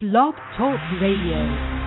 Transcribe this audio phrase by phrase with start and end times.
[0.00, 1.79] Blog Talk Radio.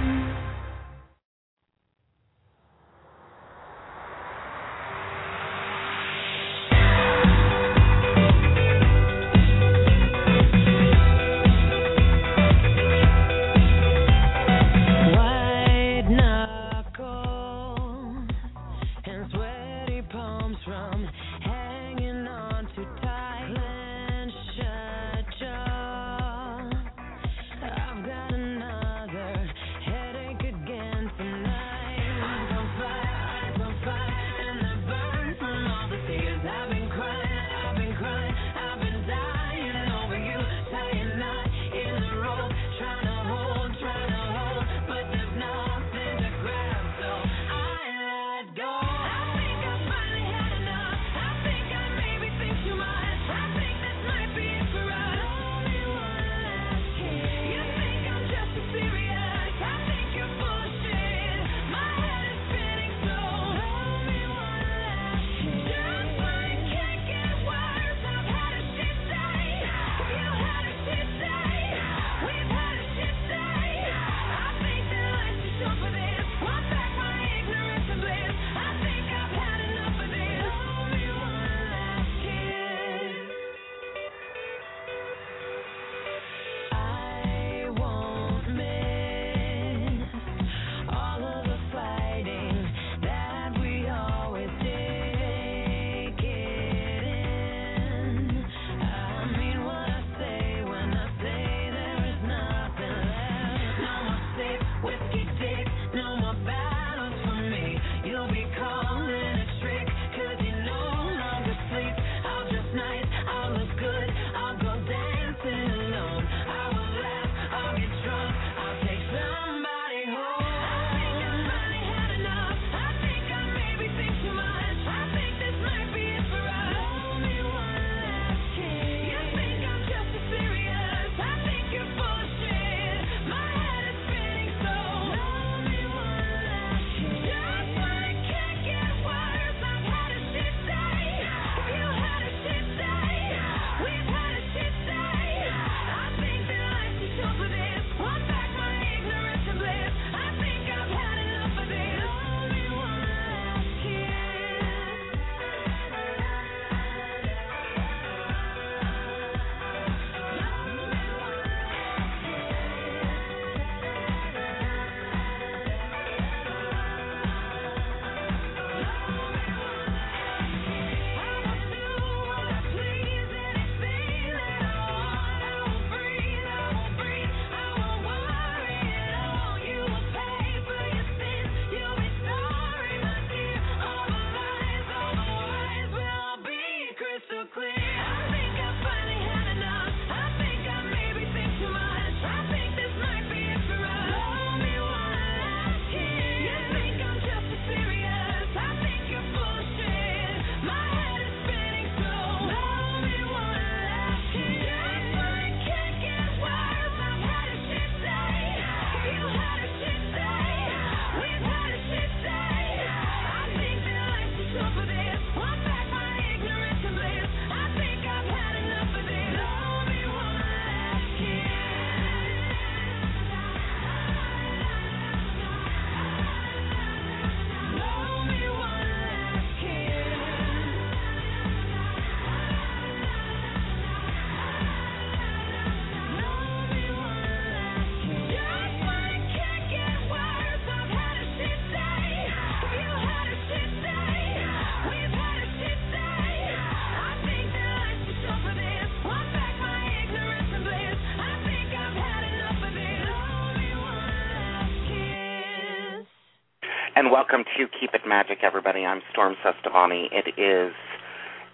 [257.03, 258.85] And welcome to Keep It Magic, everybody.
[258.85, 260.07] I'm Storm Cestavani.
[260.13, 260.71] It is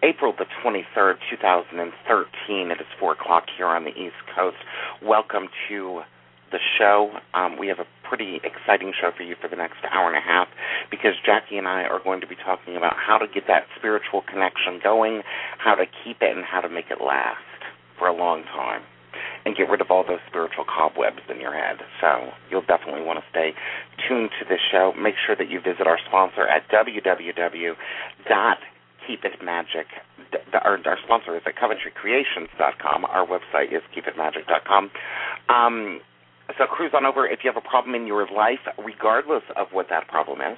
[0.03, 2.69] April the 23rd, 2013.
[2.69, 4.57] It is 4 o'clock here on the East Coast.
[5.01, 6.01] Welcome to
[6.51, 7.17] the show.
[7.33, 10.21] Um, we have a pretty exciting show for you for the next hour and a
[10.21, 10.49] half
[10.91, 14.21] because Jacki and I are going to be talking about how to get that spiritual
[14.21, 15.23] connection going,
[15.57, 17.41] how to keep it, and how to make it last
[17.97, 18.83] for a long time
[19.45, 21.77] and get rid of all those spiritual cobwebs in your head.
[22.01, 23.53] So you'll definitely want to stay
[24.07, 24.93] tuned to this show.
[24.97, 27.75] Make sure that you visit our sponsor at www.keepitmagic.
[30.53, 33.05] Our, our sponsor is at CoventryCreations.com.
[33.05, 34.91] Our website is keepitmagic.com.
[35.49, 36.01] Um,
[36.57, 39.87] So cruise on over if you have a problem in your life, regardless of what
[39.89, 40.57] that problem is.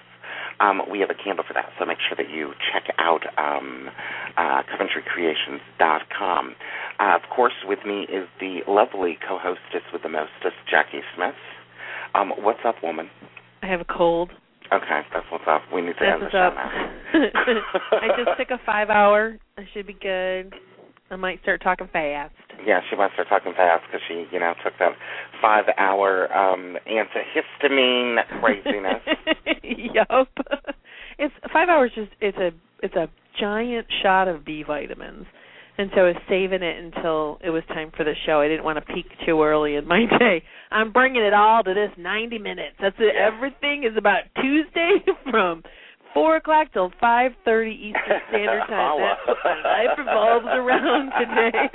[0.59, 3.89] Um, we have a candle for that, so make sure that you check out um,
[4.37, 6.55] uh, CoventryCreations.com.
[6.99, 11.35] Uh, of course, with me is the lovely co-hostess with the mostest, Jacki Smith.
[12.13, 13.09] Um, what's up, woman?
[13.63, 14.31] I have a cold.
[14.71, 15.61] Okay, that's what's up.
[15.73, 16.55] We need to That's end the what's show up.
[16.55, 16.69] now.
[18.01, 19.37] I just took a five hour.
[19.57, 20.53] I should be good.
[21.11, 22.33] I might start talking fast.
[22.65, 24.93] Yeah, she wants to start talking fast because she, you know, took that
[25.41, 29.03] five-hour um, antihistamine craziness.
[29.93, 30.29] yup.
[31.19, 31.91] It's five hours.
[31.93, 33.09] Just it's a it's a
[33.39, 35.25] giant shot of B vitamins,
[35.77, 38.39] and so I was saving it until it was time for the show.
[38.39, 40.43] I didn't want to peak too early in my day.
[40.71, 42.75] I'm bringing it all to this 90 minutes.
[42.81, 43.15] That's it.
[43.15, 43.29] Yeah.
[43.33, 44.97] Everything is about Tuesday
[45.29, 45.63] from
[46.13, 48.99] four o'clock till five thirty Eastern Standard Time.
[48.99, 51.51] That's what my life revolves around today.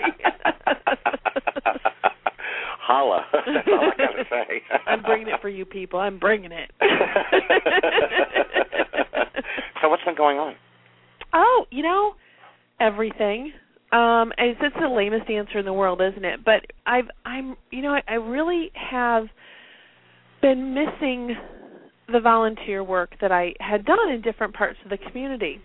[2.81, 3.25] Holla.
[3.33, 4.63] That's all I gotta say.
[4.87, 5.99] I'm bringing it for you people.
[5.99, 6.71] I'm bringing it.
[9.83, 10.55] so what's been going on?
[11.37, 12.15] oh, you know,
[12.81, 13.53] everything.
[13.93, 16.45] Um, it's, it's the lamest answer in the world, isn't it?
[16.45, 19.27] But I've, I'm, you know, I, I really have
[20.43, 21.37] been missing
[22.09, 25.61] the volunteer work that I had done in different parts of the community.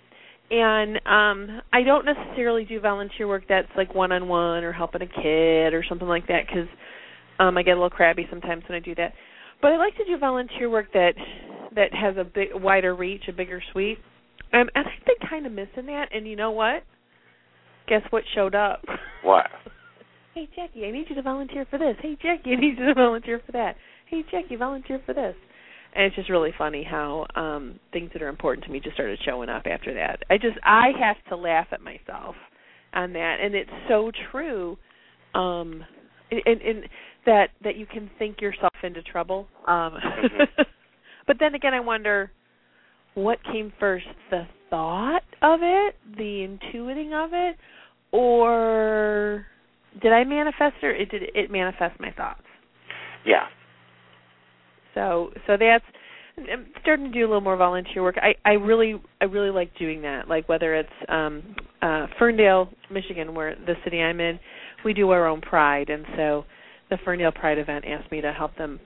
[0.50, 5.02] And um I don't necessarily do volunteer work that's like one on one or helping
[5.02, 6.68] a kid or something like that cuz
[7.40, 9.14] um I get a little crabby sometimes when I do that.
[9.62, 11.14] But I like to do volunteer work that
[11.76, 14.00] that has a big wider reach, a bigger sweep.
[14.52, 16.84] Um and I've been kind of missing that and you know what?
[17.88, 18.84] Guess what showed up?
[19.24, 19.48] What?
[20.34, 21.98] Hey Jacki, I need you to volunteer for this.
[22.02, 23.76] Hey Jacki, I need you to volunteer for that.
[24.08, 25.36] Hey Jacki, volunteer for this.
[25.94, 29.20] And it's just really funny how um things that are important to me just started
[29.26, 30.24] showing up after that.
[30.30, 32.36] I just I have to laugh at myself
[32.94, 34.78] on that and it's so true
[35.34, 35.84] um
[36.32, 36.84] and, and
[37.26, 39.48] that that you can think yourself into trouble.
[39.68, 40.48] Um Mhm.
[41.28, 42.32] but then again I wonder
[43.14, 47.58] what came first, the thought of it, the intuiting of it,
[48.14, 49.46] or
[50.02, 52.44] did I manifest or it did it manifest my thoughts?
[53.26, 53.48] Yeah.
[54.94, 55.86] So so that's
[56.38, 58.16] I'm starting to do a little more volunteer work.
[58.18, 60.28] I I really I really like doing that.
[60.28, 64.40] Like whether it's um uh Ferndale, Michigan where the city I'm in,
[64.86, 66.46] we do our own pride and so
[66.90, 68.80] the Ferndale Pride event asked me to help them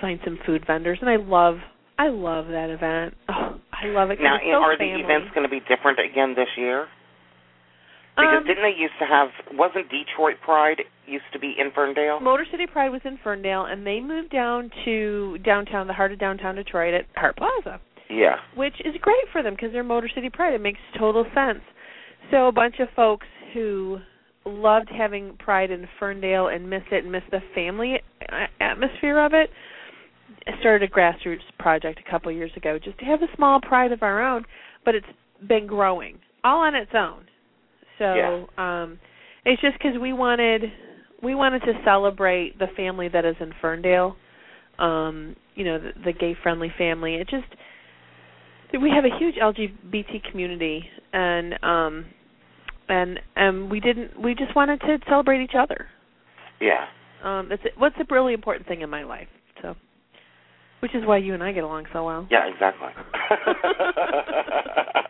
[0.00, 1.56] find some food vendors and I love
[1.98, 3.14] I love that event.
[3.28, 4.18] Oh, I love it.
[4.22, 5.02] Now, so are family.
[5.02, 6.86] the events going to be different again this year?
[8.18, 9.30] Because Um, didn't they used to have?
[9.54, 12.18] Wasn't Detroit Pride used to be in Ferndale?
[12.18, 16.18] Motor City Pride was in Ferndale, and they moved down to downtown, the heart of
[16.18, 17.78] downtown Detroit, at Hart Plaza,
[18.08, 18.40] Yeah.
[18.54, 20.52] which is great for them because they're Motor City Pride.
[20.52, 21.62] It makes total sense.
[22.32, 24.00] So a bunch of folks who
[24.44, 28.02] loved having Pride in Ferndale and missed it and missed the family
[28.60, 29.52] atmosphere of it
[30.58, 34.02] started a grassroots project a couple years ago just to have a small pride of
[34.02, 34.44] our own,
[34.84, 35.06] but it's
[35.46, 37.27] been growing all on its own.
[37.98, 38.98] So um
[39.44, 40.72] it's just cuz we wanted
[41.22, 44.16] we wanted to celebrate the family that is in Ferndale.
[44.78, 47.16] Um you know the, the gay friendly family.
[47.16, 47.46] It just
[48.80, 52.06] we have a huge LGBT community and um
[52.88, 55.86] and and we didn't we just wanted to celebrate each other
[56.60, 56.86] Yeah.
[57.22, 59.28] um that's what's a really important thing in my life
[59.62, 59.74] so
[60.80, 62.46] which is why you and I get along so well Yeah.
[62.46, 62.88] Exactly.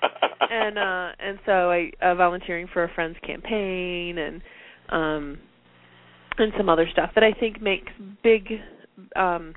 [0.40, 4.42] and uh and so I uh, volunteering for a friend's campaign and
[4.90, 5.38] um
[6.38, 7.92] and some other stuff that I think makes
[8.22, 8.48] big
[9.16, 9.54] um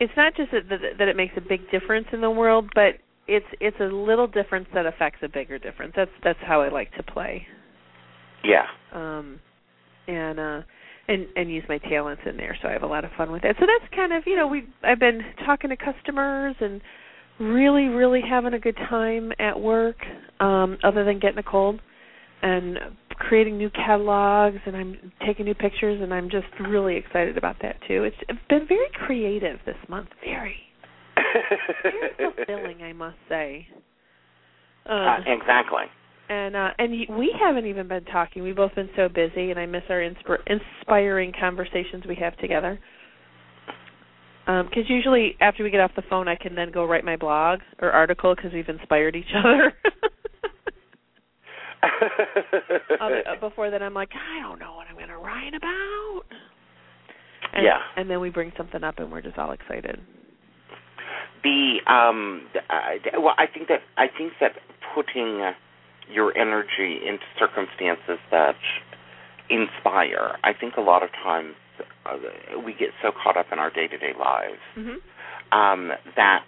[0.00, 2.94] it's not just that that, that it makes a big difference in the world but
[3.26, 6.92] it's it's a little difference that affects a bigger difference that's that's how I like
[6.94, 7.46] to play
[8.44, 8.66] yeah.
[8.92, 9.40] um
[10.06, 10.60] and uh
[11.08, 13.42] and and use my talents in there so I have a lot of fun with
[13.42, 13.56] that.
[13.60, 16.80] So that's kind of, you know, we I've been talking to customers and
[17.40, 19.96] really really having a good time at work
[20.40, 21.80] um other than getting a cold
[22.42, 22.78] and
[23.16, 27.76] creating new catalogs and I'm taking new pictures and I'm just really excited about that
[27.88, 28.04] too.
[28.04, 30.56] It's, it's been very creative this month, very
[31.14, 33.66] very fulfilling, I must say.
[34.88, 35.84] Uh, exactly.
[36.28, 39.58] and uh and y- we haven't even been talking we've both been so busy and
[39.58, 42.78] i miss our inspir- inspiring conversations we have together
[44.46, 47.16] um because usually after we get off the phone i can then go write my
[47.16, 49.72] blog or article because we've inspired each other.
[53.00, 56.22] Other, uh, before then i'm like i don't know what i'm going to write about.
[57.52, 57.78] And, Yeah.
[57.96, 60.00] and then we bring something up and we're just all excited.
[61.42, 64.52] The um uh, well i think that i think that
[64.94, 65.42] putting
[66.10, 68.56] your energy into circumstances that
[69.50, 71.54] inspire i think a lot of times
[72.64, 75.00] we get so caught up in our day to day lives Mhm.
[75.52, 76.44] um, that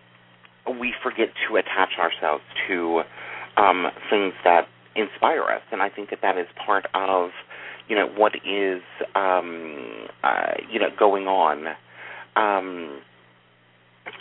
[0.66, 3.02] we forget to attach ourselves to
[3.56, 7.30] um, things that inspire us, and I think that that is part of
[7.88, 8.82] you know what is
[9.14, 11.76] um, uh, you know going on.
[12.36, 13.00] Um,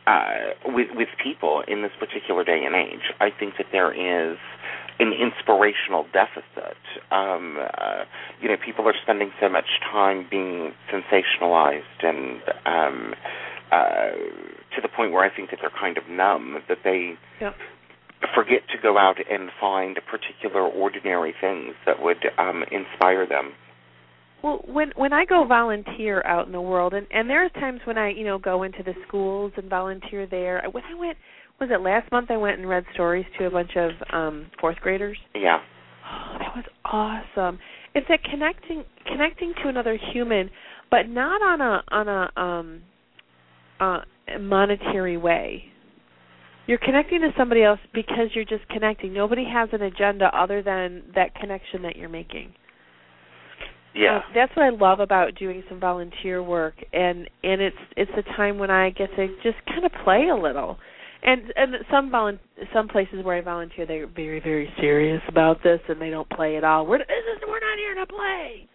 [0.07, 3.11] uh, with with people in this particular day and age.
[3.19, 4.37] I think that there is
[4.99, 6.77] an inspirational deficit.
[7.11, 8.05] Um, uh,
[8.41, 13.13] you know, people are spending so much time being sensationalized and um,
[13.71, 14.11] uh,
[14.75, 17.55] to the point where I think that they're kind of numb that they Yep.
[18.33, 23.53] forget to go out and find particular ordinary things that would um, inspire them.
[24.43, 27.81] Well, when when I go volunteer out in the world, and and there are times
[27.85, 30.63] when I you know go into the schools and volunteer there.
[30.71, 31.17] When I went,
[31.59, 32.29] was it last month?
[32.31, 35.17] I went and read stories to a bunch of um fourth graders.
[35.33, 35.59] Yeah.
[36.05, 37.59] Oh, that was awesome.
[37.93, 40.49] It's that connecting connecting to another human,
[40.91, 42.81] but not on a on a um
[43.79, 43.99] uh
[44.39, 45.65] monetary way.
[46.67, 49.13] You're connecting to somebody else because you're just connecting.
[49.13, 52.53] Nobody has an agenda other than that connection that you're making.
[53.93, 54.17] Yeah.
[54.17, 58.23] Uh, that's what I love about doing some volunteer work and and it's it's a
[58.35, 60.77] time when I get to just kind of play a little.
[61.25, 62.37] And and some volun
[62.71, 66.55] some places where I volunteer they're very very serious about this and they don't play
[66.55, 66.85] at all.
[66.85, 68.69] We're this is we're not here to play.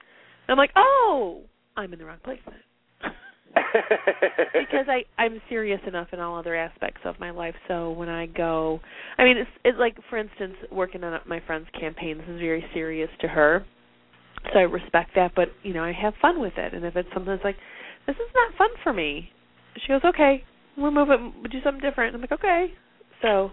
[0.48, 1.42] I'm like, "Oh,
[1.76, 3.12] I'm in the wrong place then."
[3.54, 7.54] because I I'm serious enough in all other aspects of my life.
[7.68, 8.80] So when I go,
[9.16, 12.18] I mean, it's it's like for instance, working on my friend's campaign.
[12.18, 13.64] This is very serious to her,
[14.52, 15.32] so I respect that.
[15.36, 16.74] But you know, I have fun with it.
[16.74, 17.56] And if it's something that's like,
[18.06, 19.30] this is not fun for me,
[19.76, 20.44] she goes, okay,
[20.80, 22.14] we'll move it, we'll do something different.
[22.14, 22.72] I'm like, okay.
[23.22, 23.50] So,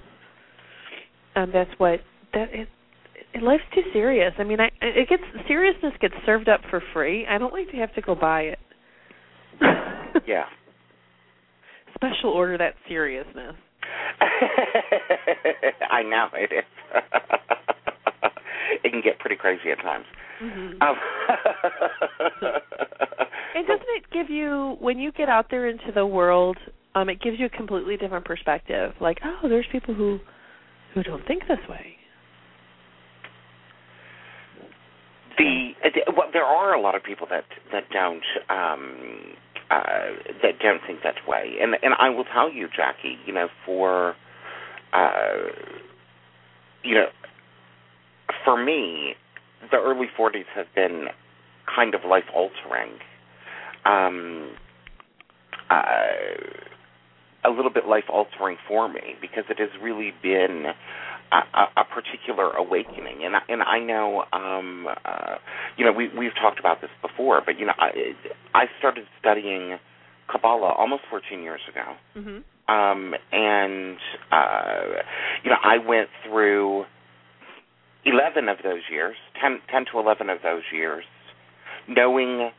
[1.35, 1.99] um, that's what
[2.33, 2.67] that is.
[3.41, 4.33] Life's too serious.
[4.39, 7.27] I mean, I it gets seriousness gets served up for free.
[7.27, 8.59] I don't like to have to go buy it.
[10.27, 10.45] yeah.
[11.93, 13.55] Special order that seriousness.
[15.91, 16.63] I know it is.
[18.83, 20.05] it can get pretty crazy at times.
[20.41, 20.81] Mm-hmm.
[20.81, 20.95] Um,
[23.55, 26.57] and doesn't it give you when you get out there into the world,
[27.01, 28.93] um, it gives you a completely different perspective.
[28.99, 30.19] Like, oh, there's people who
[30.93, 31.97] who don't think this way.
[35.37, 39.35] the well, there are a lot of people that that don't um
[39.69, 43.47] uh that don't think that way and and I will tell you Jacki you know
[43.65, 44.15] for
[44.93, 45.47] uh
[46.83, 47.07] you know
[48.43, 49.13] for me
[49.71, 51.07] the early 40s have been
[51.73, 52.93] kind of life altering
[53.85, 54.51] um
[55.69, 55.83] uh
[57.47, 60.65] a little bit life altering for me because it has really been
[61.31, 65.35] a, a particular awakening, and I, and I know, um, uh,
[65.77, 68.13] you know, we we've talked about this before, but you know, I
[68.53, 69.77] I started studying
[70.31, 72.73] Kabbalah almost 14 years ago, mm-hmm.
[72.73, 73.97] um, and
[74.31, 75.01] uh,
[75.43, 76.85] you know, I went through
[78.05, 81.03] 11 of those years, 10, 10 to 11 of those years,
[81.89, 82.51] knowing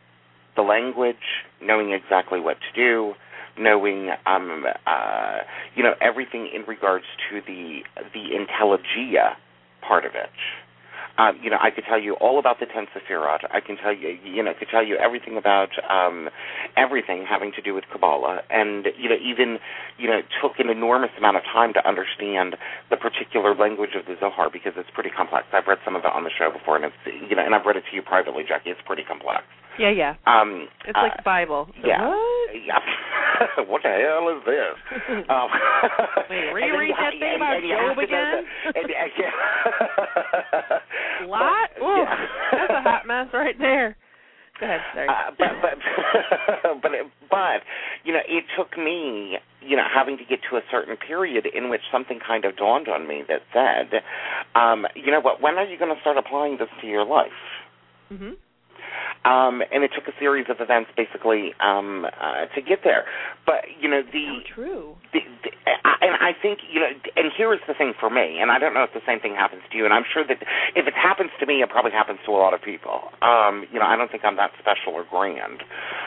[0.57, 1.16] the language,
[1.62, 3.14] knowing exactly what to do,
[3.58, 5.38] knowing um uh
[5.74, 7.80] you know everything in regards to the
[8.14, 9.34] the intelligia
[9.82, 10.30] part of it
[11.18, 13.42] um, you know, I could tell you all about the ten Sefirot.
[13.50, 16.30] I can tell you, you know, could tell you everything about um,
[16.76, 19.58] everything having to do with Kabbalah, and you know, even
[19.98, 22.54] you know, took an enormous amount of time to understand
[22.88, 25.46] the particular language of the Zohar because it's pretty complex.
[25.52, 27.66] I've read some of it on the show before, and it's you know, and I've
[27.66, 28.70] read it to you privately, Jacki.
[28.70, 29.42] It's pretty complex.
[29.78, 30.14] Yeah, yeah.
[30.26, 31.68] Um, it's like uh, the Bible.
[31.80, 32.02] So yeah.
[32.06, 32.50] What?
[32.66, 32.82] Yeah.
[33.70, 34.76] what the hell is this?
[35.30, 35.49] um,
[36.28, 38.44] Wait, reread that thing about Job again?
[38.75, 39.30] and, and, yeah.
[41.26, 41.70] What?
[41.75, 42.26] But, Ooh, yeah.
[42.52, 43.97] that's a hot mess right there.
[44.61, 45.08] Go ahead, sorry.
[45.08, 46.90] Uh, but but but
[47.30, 47.61] but
[48.04, 51.70] you know, it took me you know having to get to a certain period in
[51.70, 54.02] which something kind of dawned on me that said,
[54.61, 55.40] um, you know what?
[55.40, 57.30] When are you going to start applying this to your life?
[58.12, 58.35] mhm.
[59.25, 63.04] Um, and it took a series of events basically um, uh, to get there.
[63.46, 64.94] But you know the So true.
[65.12, 65.50] the, the,
[65.84, 68.58] I, and I think you know, and here is the thing for me, and I
[68.58, 70.38] don't know if the same thing happens to you, and I'm sure that
[70.76, 73.10] if it happens to me, it probably happens to a lot of people.
[73.22, 75.62] Um, you know, I don't think I'm that special or grand,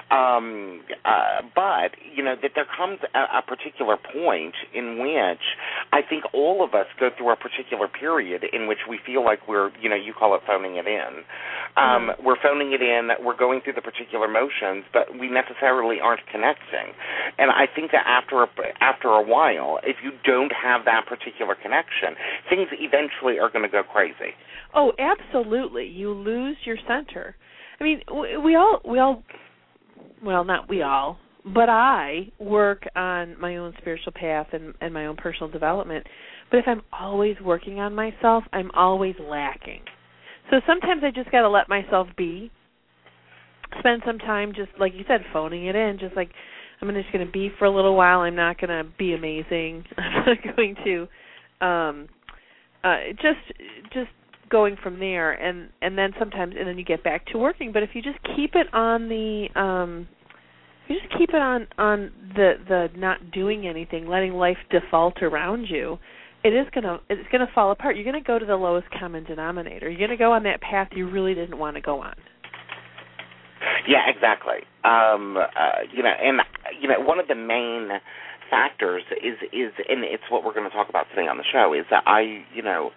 [0.09, 5.43] um, uh, but you know that there comes a, a particular point in which
[5.91, 9.47] I think all of us go through a particular period in which we feel like
[9.47, 11.23] we're, you know, you call it phoning it in.
[11.77, 12.23] Um, Mhm.
[12.23, 13.00] We're phoning it in.
[13.01, 16.93] And that we're going through the particular motions, but we necessarily aren't connecting.
[17.39, 18.47] And I think that after a,
[18.79, 22.13] after a while, if you don't have that particular connection,
[22.47, 24.37] things eventually are going to go crazy.
[24.75, 25.87] Oh, absolutely.
[25.87, 27.35] You lose your center.
[27.79, 28.01] I mean,
[28.45, 29.23] we, all we all
[30.23, 35.07] well, not we all, but I work on my own spiritual path and and my
[35.07, 36.05] own personal development.
[36.51, 39.81] But if I'm always working on myself, I'm always lacking.
[40.51, 42.51] So sometimes I just got to let myself be.
[43.79, 46.29] Spend some time just like you said phoning it in, just like
[46.81, 48.21] I'm just going to be for a little while.
[48.21, 49.85] I'm not going to be amazing.
[49.97, 51.07] I'm not going to
[51.65, 52.07] um
[52.83, 53.59] uh just
[53.93, 54.09] just
[54.49, 57.83] going from there and and then sometimes and then you get back to working but
[57.83, 60.07] if you just keep it on the um
[60.87, 65.65] you just keep it on on the the not doing anything letting life default around
[65.69, 65.97] you
[66.43, 68.55] it is going to it's going to fall apart you're going to go to the
[68.55, 71.81] lowest common denominator you're going to go on that path you really didn't want to
[71.81, 72.15] go on
[73.87, 76.41] yeah exactly um uh you know and
[76.81, 77.89] you know one of the main
[78.49, 81.73] factors is is and it's what we're going to talk about today on the show
[81.73, 82.91] is that I you know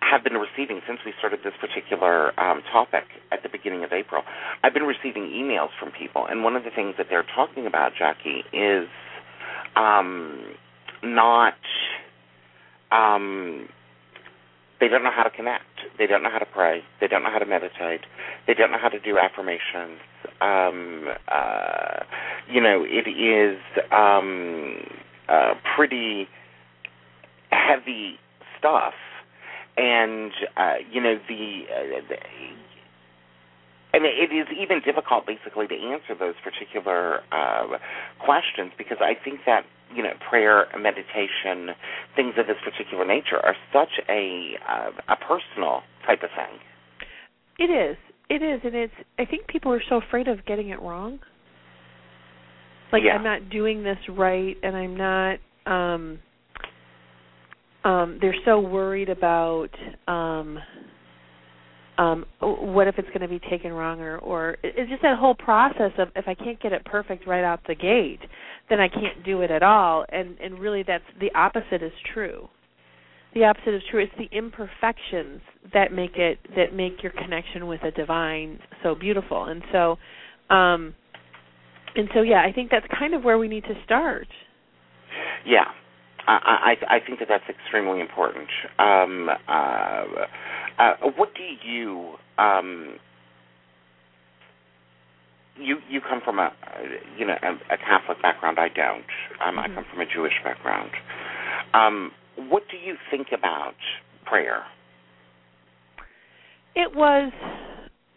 [0.00, 4.22] have been receiving since we started this particular um, topic at the beginning of April.
[4.62, 7.92] I've been receiving emails from people, and one of the things that they're talking about,
[8.00, 8.88] Jacki, is
[9.76, 10.54] um,
[11.02, 11.54] not.
[12.90, 13.68] Um,
[14.80, 15.64] they don't know how to connect.
[15.98, 16.82] They don't know how to pray.
[17.00, 18.02] They don't know how to meditate.
[18.46, 20.00] They don't know how to do affirmations.
[20.40, 22.04] Um, uh,
[22.48, 23.58] you know, it is
[23.92, 24.86] um,
[25.28, 26.28] uh, pretty
[27.50, 28.18] heavy
[28.58, 28.94] stuff
[29.78, 32.16] and uh, you know the, uh, the
[33.92, 37.78] and it is even difficult basically to answer those particular uh,
[38.24, 39.62] questions because I think that
[39.94, 41.74] you know prayer, meditation,
[42.14, 46.60] things of this particular nature are such a uh, a personal type of thing.
[47.58, 47.96] It is.
[48.28, 48.92] It is, and it's.
[49.18, 51.18] I think people are so afraid of getting it wrong.
[52.92, 53.12] Like yeah.
[53.12, 55.38] I'm not doing this right, and I'm not.
[55.66, 56.18] um
[57.84, 59.70] um they're so worried about
[60.06, 60.58] um
[61.98, 65.34] um what if it's going to be taken wrong or or it's just that whole
[65.34, 68.20] process of if I can't get it perfect right out the gate
[68.68, 70.04] then I can't do it at all.
[70.08, 72.48] And and really that's the opposite is true.
[73.34, 74.02] The opposite is true.
[74.02, 75.40] It's the imperfections
[75.72, 79.44] that make it that make your connection with the divine so beautiful.
[79.44, 79.96] And so
[80.54, 80.94] um
[81.96, 84.28] and so yeah I think that's kind of where we need to start.
[85.46, 85.64] Yeah
[86.28, 88.48] I, I, I think that that's extremely important.
[88.78, 90.04] Um, uh,
[90.78, 92.96] uh, what do you um,
[95.56, 96.52] you you come from a
[97.18, 98.58] you know a, a Catholic background?
[98.60, 99.04] I don't.
[99.44, 99.58] Um, mm-hmm.
[99.58, 100.90] I come from a Jewish background.
[101.72, 102.12] Um,
[102.50, 103.74] what do you think about
[104.26, 104.62] prayer?
[106.74, 107.32] It was,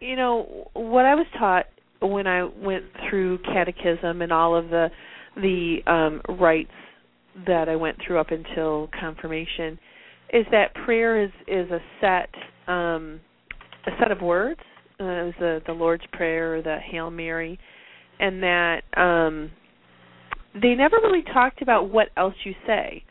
[0.01, 1.65] you know, what I was taught
[2.01, 4.89] when I went through catechism and all of the
[5.37, 6.71] the um rites
[7.47, 9.79] that I went through up until confirmation
[10.33, 12.29] is that prayer is is a set
[12.71, 13.19] um
[13.85, 14.61] a set of words
[14.99, 17.59] uh, it was the the Lord's prayer or the Hail Mary
[18.19, 19.51] and that um
[20.53, 23.03] they never really talked about what else you say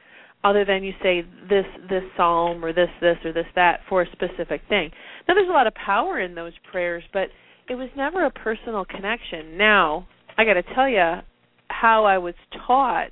[0.42, 4.06] other than you say this this psalm or this this or this that for a
[4.12, 4.90] specific thing.
[5.28, 7.28] Now there's a lot of power in those prayers, but
[7.68, 9.56] it was never a personal connection.
[9.56, 11.20] Now, I got to tell you
[11.68, 12.34] how I was
[12.66, 13.10] taught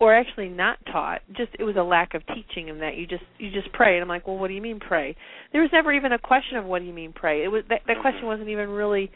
[0.00, 3.22] or actually not taught just it was a lack of teaching in that you just
[3.38, 3.94] you just pray.
[3.94, 5.16] And i'm like well what do you mean pray?
[5.52, 7.44] There was never even a question of what do you mean pray.
[7.44, 9.10] It was that that question wasn't even really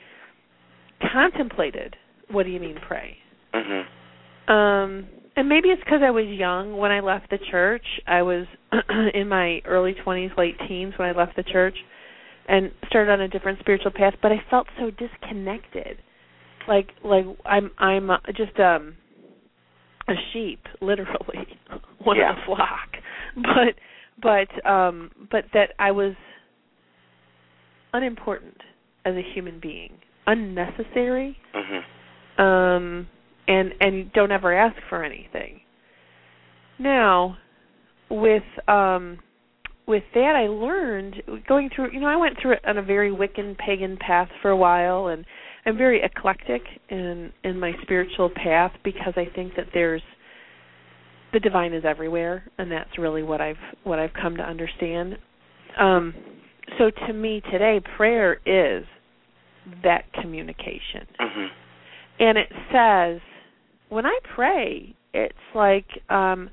[1.13, 1.97] contemplated
[2.31, 3.17] what do you mean pray?
[3.55, 4.53] Mm-hmm.
[4.53, 7.85] um and maybe it's because i was young when i left the church.
[8.07, 8.47] I was
[9.15, 11.77] in my early twenties late teens when i left the church
[12.47, 15.99] and started on a different spiritual path but i felt so disconnected.
[16.69, 18.95] Like like i'm i'm uh, just um
[20.09, 21.47] a sheep, literally,
[22.03, 22.31] one yeah.
[22.31, 22.89] of the flock.
[23.37, 23.75] But
[24.21, 26.15] but um but that I was
[27.93, 28.61] unimportant
[29.05, 29.93] as a human being,
[30.27, 32.43] unnecessary, mm-hmm.
[32.43, 33.07] um,
[33.47, 35.61] and and don't ever ask for anything.
[36.79, 37.39] Now,
[38.11, 39.19] with um
[39.87, 43.11] with that I learned going through you know I went through it on a very
[43.11, 45.25] Wiccan pagan path for a while and
[45.69, 50.01] I'm very eclectic in in my spiritual path because I think that there's
[51.35, 55.19] the divine is everywhere and that's really what I've what I've come to understand.
[55.79, 56.15] Um
[56.79, 58.87] so to me today prayer is
[59.83, 61.07] that communication.
[61.21, 61.47] Mm-hmm.
[62.21, 63.21] And it says
[63.91, 66.49] when I pray it's like um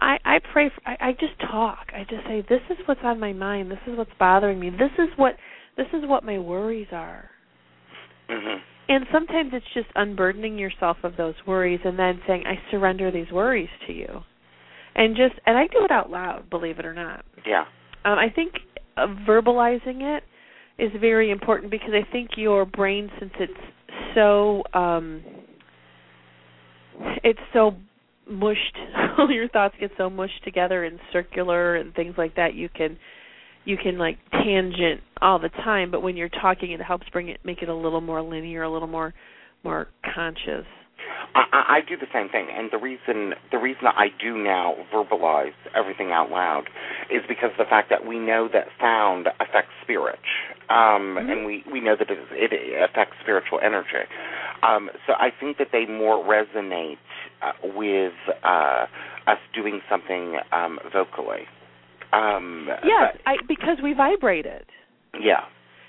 [0.00, 1.86] I I pray for, I I just talk.
[1.94, 3.70] I just say this is what's on my mind.
[3.70, 4.70] This is what's bothering me.
[4.70, 5.36] This is what
[5.76, 7.30] this is what my worries are.
[8.30, 8.58] Mm-hmm.
[8.88, 13.30] And sometimes it's just unburdening yourself of those worries and then saying, I surrender these
[13.32, 14.20] worries to you.
[14.94, 17.24] And just, and I do it out loud, believe it or not.
[17.46, 17.64] Yeah.
[18.04, 18.54] Um, I think
[18.96, 20.22] uh, verbalizing it
[20.78, 23.52] is very important because I think your brain, since it's
[24.14, 25.22] so um,
[27.24, 27.72] it's so
[28.28, 28.76] mushed
[29.18, 32.98] all your thoughts get so mushed together and circular and things like that you can
[33.66, 37.40] you can like tangent all the time but when you're talking it helps bring it
[37.44, 39.12] make it a little more linear a little more
[39.64, 40.64] more conscious
[41.34, 45.56] I, I do the same thing, and the reason the reason I do now verbalize
[45.74, 46.64] everything out loud
[47.10, 50.18] is because of the fact that we know that sound affects spirit,
[50.70, 51.30] um, mm-hmm.
[51.30, 54.08] and we we know that it, it affects spiritual energy.
[54.62, 56.98] Um, so I think that they more resonate
[57.42, 58.86] uh, with uh,
[59.26, 61.44] us doing something um, vocally.
[62.16, 64.66] Um, yes, I, because we vibrate it.
[65.20, 65.40] Yeah.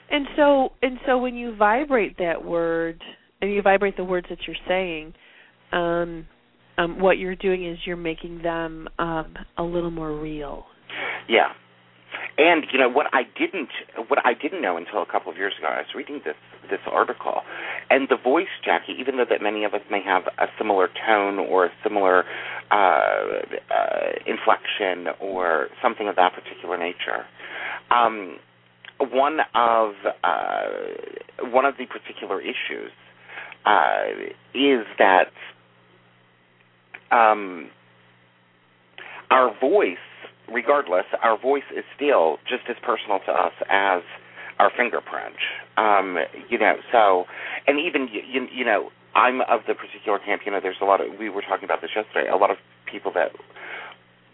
[0.10, 3.02] And so and so when you vibrate that word
[3.42, 5.14] and you vibrate the words that you're saying,
[5.72, 6.26] um,
[6.78, 10.66] um, what you're doing is you're making them um, a little more real.
[11.28, 11.50] Yeah.
[12.38, 13.70] And you know what I didn't
[14.10, 15.68] what I didn't know until a couple of years ago.
[15.68, 16.36] I was reading this
[16.70, 17.42] this article,
[17.90, 21.40] and the voice, Jacki, even though that many of us may have a similar tone
[21.40, 22.26] or a similar
[22.70, 23.24] uh, uh,
[24.26, 27.26] inflection or something of that particular nature,
[27.90, 28.38] um,
[29.00, 30.68] one of uh,
[31.50, 32.92] one of the particular issues
[33.66, 35.32] uh, is that
[37.12, 37.70] um,
[39.30, 39.98] our voice,
[40.52, 44.02] regardless, our voice is still just as personal to us as
[44.60, 45.36] our fingerprint.
[45.78, 46.18] Um,
[46.50, 47.26] you know, so,
[47.68, 50.44] and even you, you know, I'm of the particular camp.
[50.46, 52.30] You know, there's a lot of we were talking about this yesterday.
[52.30, 53.32] A lot of people that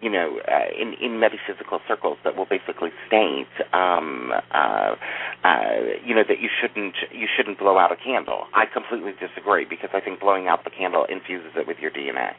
[0.03, 4.95] you know, uh, in in metaphysical circles that will basically state, um, uh,
[5.43, 8.43] uh, you know, that you shouldn't you shouldn't blow out a candle.
[8.53, 12.33] I completely disagree because I think blowing out the candle infuses it with your DNA.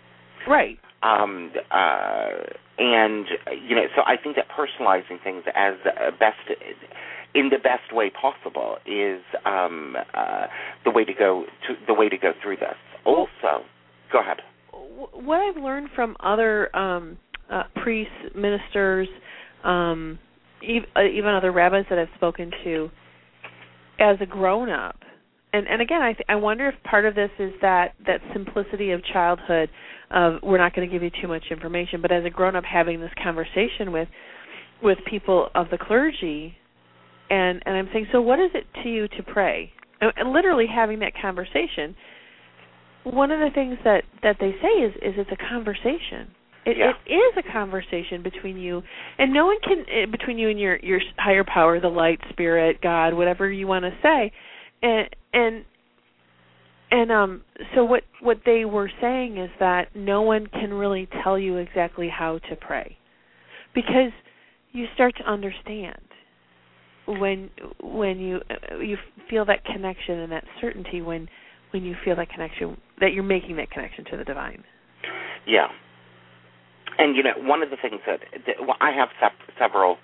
[0.48, 0.78] Right.
[1.02, 2.28] Um, uh,
[2.78, 3.26] and
[3.66, 5.74] you know, so I think that personalizing things as
[6.18, 6.38] best
[7.35, 10.46] in the best way possible is um, uh,
[10.85, 12.76] the way to go to the way to go through this.
[13.04, 13.64] Also,
[14.12, 14.38] go ahead.
[15.12, 17.18] What I've learned from other um,
[17.50, 19.09] uh, priests, ministers,
[19.64, 20.18] um,
[20.62, 22.90] uh, even other rabbis that I've spoken to,
[23.98, 24.96] as a grown up.
[25.54, 28.90] And and again, I th- I wonder if part of this is that that simplicity
[28.90, 29.70] of childhood
[30.10, 32.64] of we're not going to give you too much information, but as a grown up
[32.64, 34.08] having this conversation with
[34.82, 36.56] with people of the clergy,
[37.30, 39.70] and and I'm saying, so what is it to you to pray?
[40.00, 41.94] And, and literally having that conversation.
[43.04, 46.34] One of the things that that they say is is it's a conversation
[46.66, 46.92] it, yeah.
[47.06, 48.82] it is a conversation between you,
[49.18, 52.80] and no one can eh, between you and your your higher power, the light, spirit,
[52.80, 54.32] God, whatever you want to say,
[54.82, 55.64] and and
[56.90, 57.42] and um
[57.75, 62.09] so what what they were saying is that no one can really tell you exactly
[62.09, 62.97] how to pray.
[63.75, 64.12] Because
[64.73, 65.99] you start to understand
[67.07, 67.51] when
[67.83, 68.40] when you
[68.81, 68.97] you
[69.29, 71.29] feel that connection and that certainty when
[71.73, 74.62] when you feel that connection that you're making that connection to the divine.
[75.47, 75.66] Yeah.
[76.97, 79.97] And you know, one of the things that, that well, I have se- several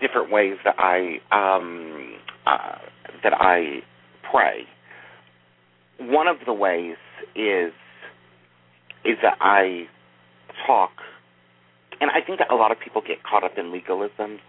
[0.00, 2.14] different ways that I um,
[2.46, 2.78] uh,
[3.22, 3.80] that I
[4.30, 4.62] pray.
[5.98, 6.96] One of the ways
[7.34, 7.72] is
[9.04, 9.84] is that I
[10.66, 10.90] talk,
[12.00, 14.40] and I think that a lot of people get caught up in legalisms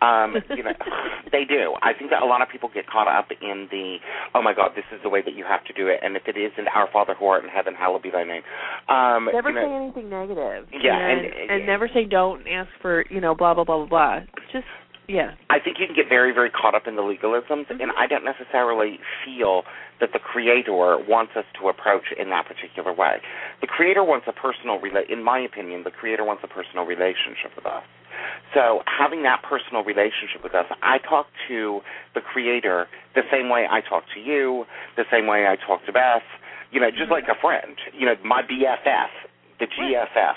[0.00, 0.72] um, you know,
[1.32, 1.74] they do.
[1.82, 3.96] I think that a lot of people get caught up in the,
[4.34, 6.22] oh my God, this is the way that you have to do it, and if
[6.26, 8.42] it isn't Our Father who art in heaven, hallowed be thy name.
[8.88, 10.68] Um, never you know, say anything negative.
[10.72, 13.88] Yeah, and, and, and never say don't ask for you know blah blah blah blah
[13.88, 14.20] blah.
[14.52, 14.66] Just
[15.08, 15.34] yeah.
[15.50, 17.80] I think you can get very, very caught up in the legalisms, mm-hmm.
[17.80, 19.62] and I don't necessarily feel
[20.00, 23.20] that the creator wants us to approach in that particular way.
[23.60, 27.54] The creator wants a personal, rela- in my opinion, the creator wants a personal relationship
[27.56, 27.84] with us.
[28.54, 31.80] So having that personal relationship with us, I talk to
[32.14, 34.64] the creator the same way I talk to you,
[34.96, 36.22] the same way I talk to Beth,
[36.70, 37.12] you know, just mm-hmm.
[37.12, 37.76] like a friend.
[37.92, 39.10] You know, my BFF,
[39.60, 40.34] the GFF.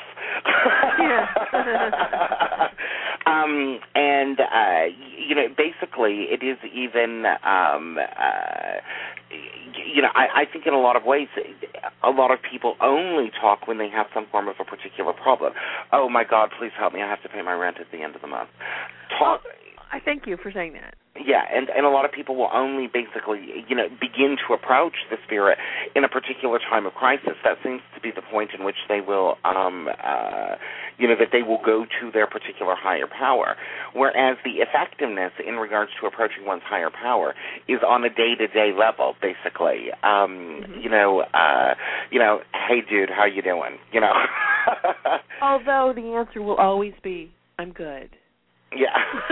[3.26, 4.86] um, and uh,
[5.18, 8.82] you know, basically, it is even um, uh,
[9.94, 11.28] you know, I, I think in a lot of ways,
[12.04, 15.54] a lot of people only talk when they have some form of a particular problem.
[15.92, 17.02] Oh my God, please help me!
[17.02, 18.50] I have to pay my rent at the end of the month.
[19.20, 19.42] Talk.
[19.46, 19.50] Oh,
[19.92, 20.96] I thank you for saying that.
[21.20, 24.96] Yeah, and and a lot of people will only basically, you know, begin to approach
[25.10, 25.58] the spirit
[25.94, 27.36] in a particular time of crisis.
[27.44, 30.56] That seems to be the point in which they will, um, uh,
[30.98, 33.58] you know, that they will go to their particular higher power.
[33.94, 37.36] Whereas the effectiveness in regards to approaching one's higher power
[37.68, 39.92] is on a day-to-day level, basically.
[40.04, 40.80] Um, mm-hmm.
[40.80, 41.76] You know, uh,
[42.10, 43.80] you know, hey, dude, how you doing?
[43.92, 44.14] You know.
[45.42, 48.16] Although the answer will always be, I'm good.
[48.76, 48.88] Yeah.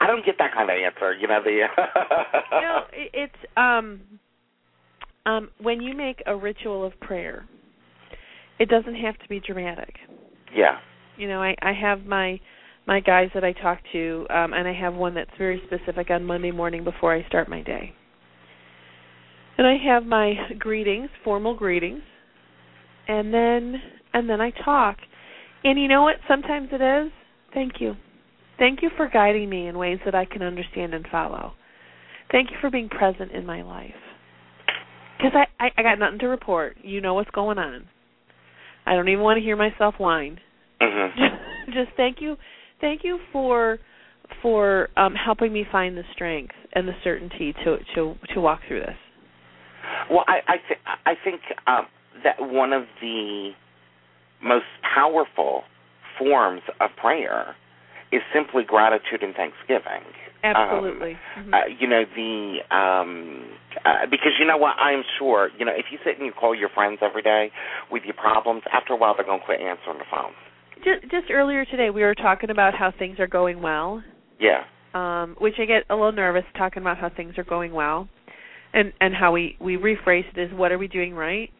[0.00, 1.42] I don't get that kind of answer, you know.
[1.42, 1.66] The
[2.52, 4.00] no, it's um,
[5.26, 7.46] um, when you make a ritual of prayer,
[8.58, 9.94] it doesn't have to be dramatic.
[10.54, 10.78] Yeah.
[11.16, 12.40] You know, I I have my
[12.86, 16.24] my guys that I talk to, um, and I have one that's very specific on
[16.24, 17.92] Monday morning before I start my day.
[19.58, 22.02] And I have my greetings, formal greetings,
[23.08, 23.82] and then
[24.18, 24.96] and then I talk.
[25.64, 26.16] And you know what?
[26.28, 27.12] Sometimes it is.
[27.54, 27.94] Thank you.
[28.58, 31.52] Thank you for guiding me in ways that I can understand and follow.
[32.30, 33.94] Thank you for being present in my life.
[35.16, 36.76] Because I, I I got nothing to report.
[36.82, 37.88] You know what's going on.
[38.86, 40.38] I don't even want to hear myself whine.
[40.80, 41.72] Mm-hmm.
[41.72, 42.36] Just thank you,
[42.80, 43.78] thank you for
[44.42, 48.80] for um helping me find the strength and the certainty to to to walk through
[48.80, 48.96] this.
[50.10, 51.86] Well, I I, th- I think um,
[52.24, 53.50] that one of the
[54.42, 55.62] most powerful
[56.18, 57.54] forms of prayer
[58.12, 60.02] is simply gratitude and thanksgiving.
[60.42, 61.18] Absolutely.
[61.36, 61.54] Um, Mhm.
[61.54, 63.44] uh, you know the um
[63.84, 66.54] uh, because you know what I'm sure you know if you sit and you call
[66.54, 67.50] your friends every day
[67.90, 70.32] with your problems after a while they're going to quit answering the phone.
[70.84, 74.02] just, just earlier today we were talking about how things are going well,
[74.38, 74.62] Yeah.
[74.94, 78.08] um, which I get a little nervous talking about how things are going well,
[78.72, 81.50] and and how we we rephrase it as what are we doing right.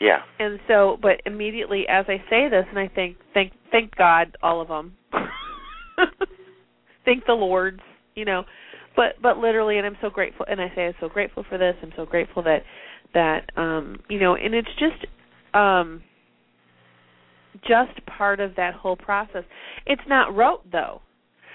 [0.00, 0.18] Yeah.
[0.38, 4.60] And so, but immediately as I say this, and I think thank thank God all
[4.60, 4.94] of them,
[7.04, 7.80] thank the Lords,
[8.14, 8.44] you know,
[8.96, 11.74] but but literally, and I'm so grateful, and I say I'm so grateful for this.
[11.82, 12.62] I'm so grateful that
[13.14, 15.06] that um you know, and it's just
[15.54, 16.02] um
[17.62, 19.44] just part of that whole process.
[19.86, 21.00] It's not rote though.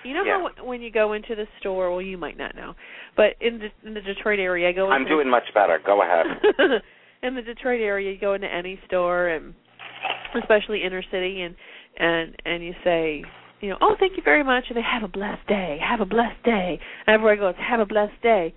[0.06, 0.48] You know Yeah.
[0.58, 2.74] how when you go into the store, well, you might not know,
[3.18, 4.90] but in the, in the Detroit area, I go.
[4.90, 5.80] I'm doing much better.
[5.86, 6.26] Go ahead.
[7.22, 9.54] in the Detroit area, you go into any store, and
[10.42, 11.56] especially inner city, and
[11.98, 13.24] and and you say,
[13.62, 16.06] you know, oh, thank you very much, and they have a blessed day, have a
[16.06, 16.80] blessed day.
[17.06, 18.54] And everybody goes, have a blessed day.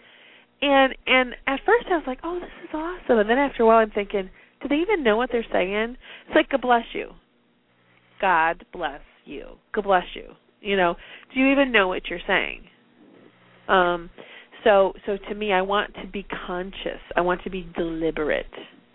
[0.61, 3.67] And and at first I was like, oh, this is awesome, and then after a
[3.67, 4.31] while I'm thinking,
[4.63, 5.97] do they even know what they're saying?
[6.27, 7.11] It's like, God bless you.
[8.21, 9.57] God bless you.
[9.75, 10.35] God bless you.
[10.61, 10.95] You know,
[11.35, 12.63] do you even know what you're saying?
[13.69, 14.11] Um,
[14.65, 17.01] so so to me, I want to be conscious.
[17.17, 18.47] I want to be deliberate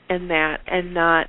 [0.09, 1.27] in that, and not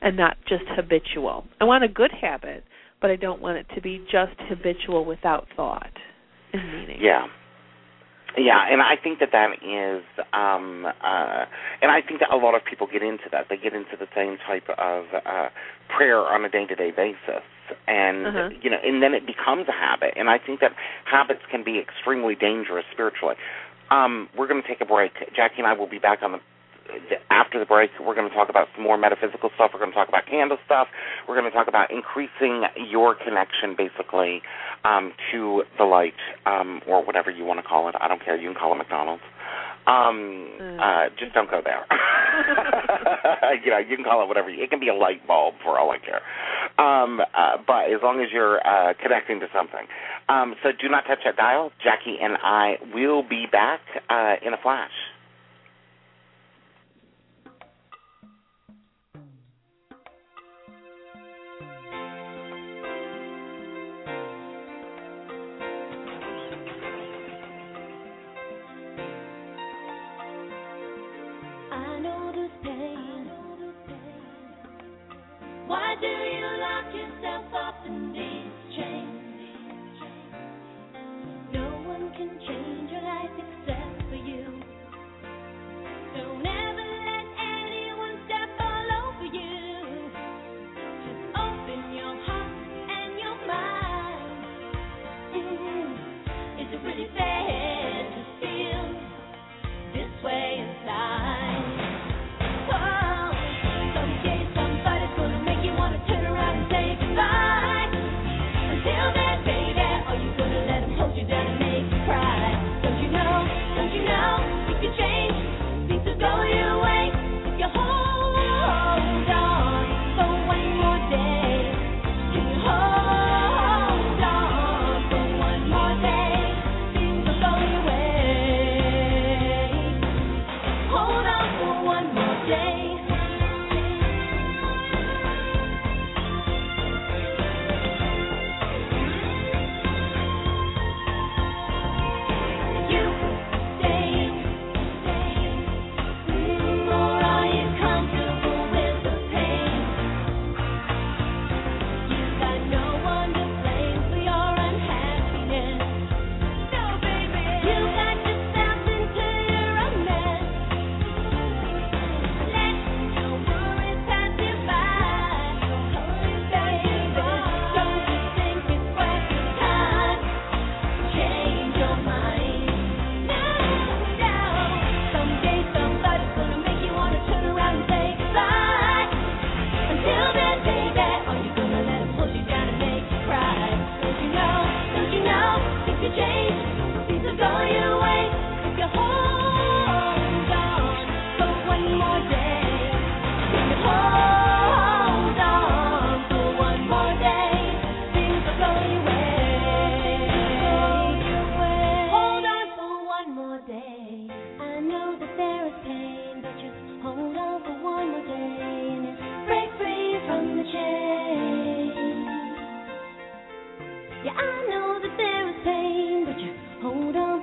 [0.00, 1.44] and not just habitual.
[1.60, 2.64] I want a good habit,
[3.00, 5.92] but I don't want it to be just habitual without thought
[6.52, 6.98] and meaning.
[7.00, 7.26] Yeah.
[8.38, 11.44] Yeah, and I think that that is, um, uh,
[11.82, 13.46] and I think that a lot of people get into that.
[13.50, 15.48] They get into the same type of uh,
[15.88, 17.42] prayer on a day-to-day basis,
[17.88, 18.48] and Uh-huh.
[18.62, 20.14] you know, and then it becomes a habit.
[20.16, 20.70] And I think that
[21.10, 23.34] habits can be extremely dangerous spiritually.
[23.90, 25.12] Um, we're going to take a break.
[25.36, 26.38] Jacki and I will be back on the
[27.30, 29.70] after the break, we're going to talk about some more metaphysical stuff.
[29.72, 30.88] We're going to talk about candle stuff.
[31.28, 34.42] We're going to talk about increasing your connection, basically,
[34.84, 37.94] um, to the light, um, or whatever you want to call it.
[38.00, 38.36] I don't care.
[38.36, 39.22] You can call it McDonald's.
[39.86, 40.78] Um, Mm.
[40.78, 41.84] uh, just don't go there.
[43.64, 44.50] you know, you can call it whatever.
[44.50, 46.20] It can be a light bulb for all I care.
[46.78, 49.86] Um, uh, but as long as you're uh, connecting to something.
[50.28, 51.72] Um, so do not touch that dial.
[51.84, 54.92] Jacki and I will be back uh, in a flash.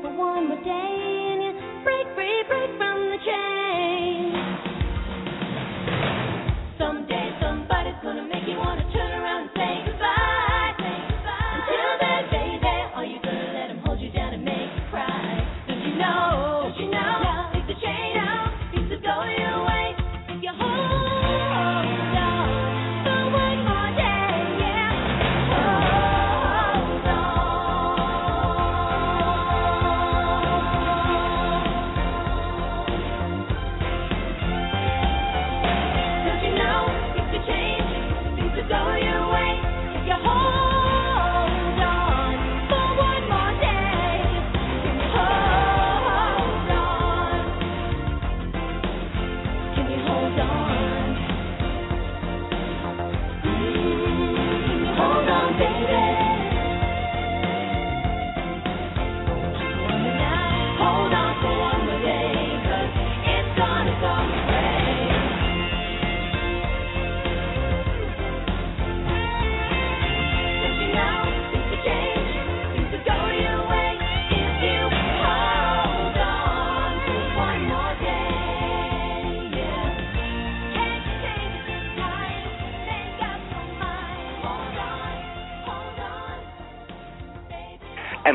[0.08, 4.67] for one more day and you break, free, break from the chain.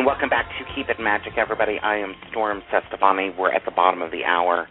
[0.03, 1.79] And welcome back to Keep It Magic, everybody.
[1.79, 3.39] I am Storm Cestavani.
[3.39, 4.67] We're at the bottom of the hour.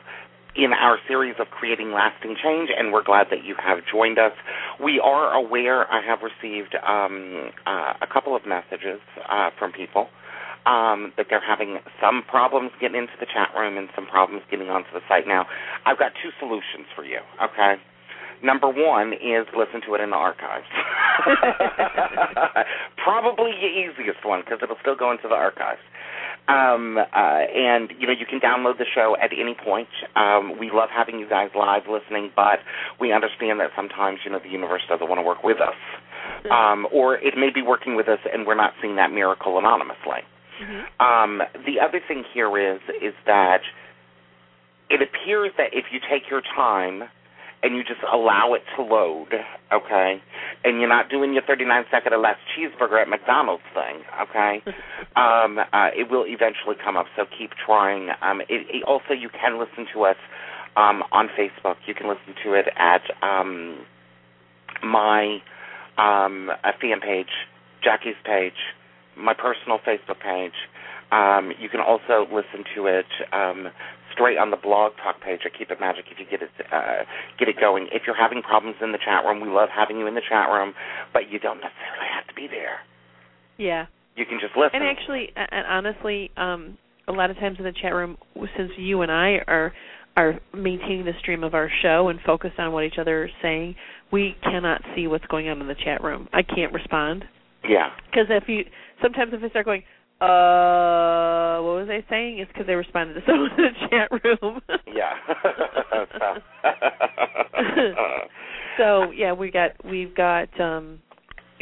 [0.56, 4.32] in our series of creating lasting change, and we're glad that you have joined us.
[4.82, 10.08] We are aware I have received um, uh, a couple of messages uh, from people
[10.66, 14.68] um, that they're having some problems getting into the chat room and some problems getting
[14.68, 15.26] onto the site.
[15.26, 15.46] Now,
[15.86, 17.80] I've got two solutions for you, okay?
[18.42, 20.66] Number one is listen to it in the archives.
[23.02, 25.80] Probably the easiest one because it'll still go into the archives.
[26.48, 29.88] Um, uh, and you know you can download the show at any point.
[30.14, 32.60] Um, we love having you guys live listening, but
[33.00, 35.74] we understand that sometimes you know the universe doesn't want to work with us,
[36.52, 40.22] um, or it may be working with us and we're not seeing that miracle anonymously.
[40.60, 41.00] Mhm.
[41.00, 43.62] Um, the other thing here is is that
[44.88, 47.08] it appears that if you take your time
[47.62, 49.28] and you just allow it to load,
[49.72, 50.22] okay,
[50.64, 54.62] and you're not doing your 39 second or less cheeseburger at McDonald's thing, okay,
[55.16, 57.06] um, uh, it will eventually come up.
[57.16, 58.10] So keep trying.
[58.22, 60.16] Um, it, it, also, you can listen to us
[60.76, 61.76] um, on Facebook.
[61.86, 63.78] You can listen to it at um,
[64.84, 65.38] my
[65.98, 67.30] um, fan page,
[67.82, 68.54] Jacki's page,
[69.16, 70.56] my personal Facebook page.
[71.12, 73.68] Um, you can also listen to it um,
[74.12, 77.04] straight on the blog talk page at Keep It Magic if you get it uh,
[77.38, 77.88] get it going.
[77.92, 80.48] If you're having problems in the chat room, we love having you in the chat
[80.50, 80.74] room,
[81.12, 82.80] but you don't necessarily have to be there.
[83.58, 83.86] Yeah.
[84.16, 84.80] You can just listen.
[84.80, 88.16] And actually, and honestly, um, a lot of times in the chat room,
[88.56, 89.72] since you and I are
[90.16, 93.76] are maintaining the stream of our show and focused on what each other are saying,
[94.10, 96.26] we cannot see what's going on in the chat room.
[96.32, 97.24] I can't respond
[97.68, 97.90] yeah.
[98.10, 98.64] because if you
[99.02, 99.82] sometimes if I start going,
[100.20, 102.38] uh, what was I saying?
[102.38, 104.60] It's because they responded to someone in the chat room.
[104.86, 105.12] Yeah.
[107.78, 108.00] so,
[108.78, 111.00] so yeah, we got we've got um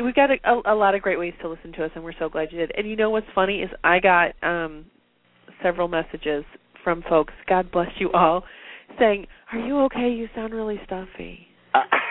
[0.02, 2.12] we've got a, a, a lot of great ways to listen to us, and we're
[2.18, 2.70] so glad you did.
[2.76, 4.86] And you know what's funny is I got um
[5.62, 6.44] several messages
[6.84, 7.32] from folks.
[7.48, 8.44] God bless you all,
[9.00, 10.10] saying, "Are you okay?
[10.10, 11.48] You sound really stuffy."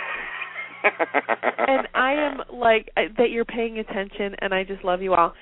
[0.84, 5.34] and I am like I- that you're paying attention, and I just love you all.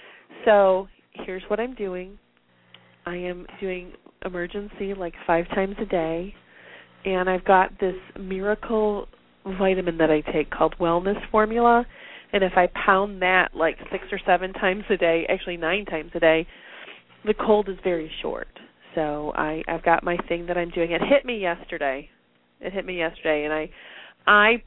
[0.46, 2.18] So here's what I'm doing.
[3.06, 6.34] I am doing Emergen-C like five times a day,
[7.06, 9.08] and I've got this miracle
[9.58, 11.86] vitamin that I take called Wellness Formula.
[12.34, 16.12] And if I pound that like six or seven times a day, actually nine times
[16.14, 16.48] a day,
[17.26, 18.48] the cold is very short.
[18.96, 20.92] So I I've got my thing that I'm doing.
[20.92, 22.10] It hit me yesterday.
[22.60, 23.70] It hit me yesterday, and I
[24.28, 24.64] I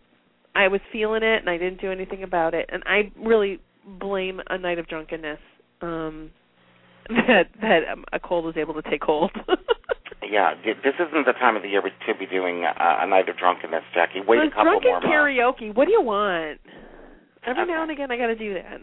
[0.54, 2.70] I was feeling it, and I didn't do anything about it.
[2.72, 3.60] And I really
[4.00, 5.38] blame a night of drunkenness
[5.82, 6.30] um
[7.08, 9.30] that that um, a cold was able to take hold.
[10.30, 13.28] yeah, th- this isn't the time of the year to be doing uh, a night
[13.28, 14.26] of drunkenness, Jacki.
[14.26, 15.06] Wait a couple drunken more months.
[15.06, 15.74] karaoke.
[15.74, 16.60] What do you want?
[17.46, 18.80] Every now and again, I got to do that.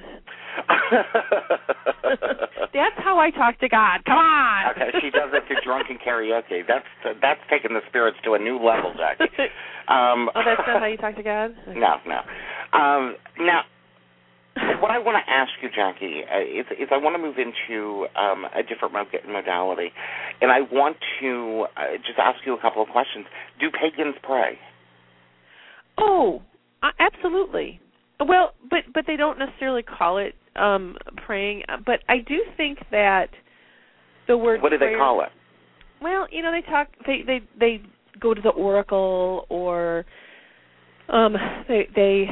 [2.73, 4.03] That's how I talk to God.
[4.05, 4.71] Come on.
[4.71, 6.61] okay, she does it through drunken karaoke.
[6.67, 6.85] That's
[7.21, 9.27] that's taking the spirits to a new level, Jacki.
[9.87, 11.53] Um, oh, that's not how you talk to God.
[11.67, 12.21] No, no.
[12.71, 13.63] Um, now,
[14.79, 18.05] what I want to ask you, Jacki, uh, is, is I want to move into
[18.15, 18.93] um, a different
[19.27, 19.91] modality,
[20.39, 23.25] and I want to uh, just ask you a couple of questions.
[23.59, 24.57] Do pagans pray?
[25.97, 26.41] Oh,
[26.83, 27.81] uh, absolutely.
[28.27, 30.95] Well, but but they don't necessarily call it um
[31.25, 31.63] praying.
[31.69, 33.29] uh, But I do think that
[34.27, 35.29] the word What do they call it?
[36.01, 36.87] Well, you know, they talk.
[37.05, 37.81] They they they
[38.19, 40.05] go to the oracle or
[41.09, 41.35] um
[41.67, 42.25] they they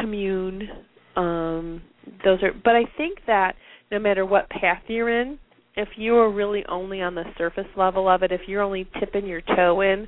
[0.00, 0.68] commune.
[1.16, 1.82] Um,
[2.24, 2.52] those are.
[2.52, 3.54] But I think that
[3.90, 5.38] no matter what path you're in,
[5.76, 9.26] if you are really only on the surface level of it, if you're only tipping
[9.26, 10.06] your toe in,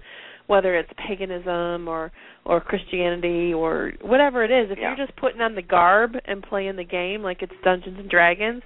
[0.49, 2.11] whether it's paganism or
[2.45, 4.89] or Christianity or whatever it is, if Yeah.
[4.89, 8.63] you're just putting on the garb and playing the game like it's Dungeons and Dragons,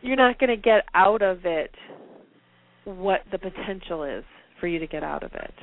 [0.00, 1.74] you're not going to get out of it
[2.84, 4.24] what the potential is
[4.60, 5.54] for you to get out of it.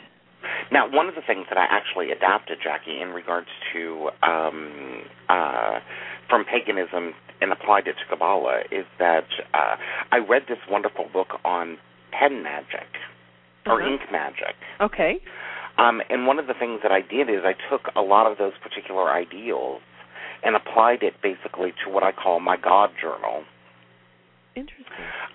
[0.72, 5.80] Now, one of the things that I actually adapted, Jacki, in regards to um, uh,
[6.30, 9.76] from paganism and applied it to Kabbalah, is that uh,
[10.12, 11.78] I read this wonderful book on
[12.12, 12.88] pen magic
[13.66, 13.92] or Uh-huh.
[13.92, 14.56] ink magic.
[14.80, 15.22] Okay.
[15.78, 18.38] Um, and one of the things that I did is I took a lot of
[18.38, 19.82] those particular ideals
[20.44, 23.44] and applied it basically to what I call my God journal
[24.56, 24.86] Interesting.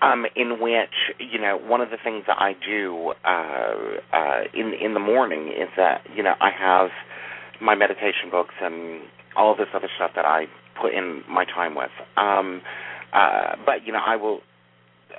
[0.01, 3.73] um, in which you know one of the things that I do uh,
[4.13, 6.89] uh, in in the morning is that you know I have
[7.59, 9.01] my meditation books and
[9.35, 10.45] all of this other stuff that I
[10.79, 11.89] put in my time with.
[12.15, 12.61] Um,
[13.11, 14.41] uh, but you know I will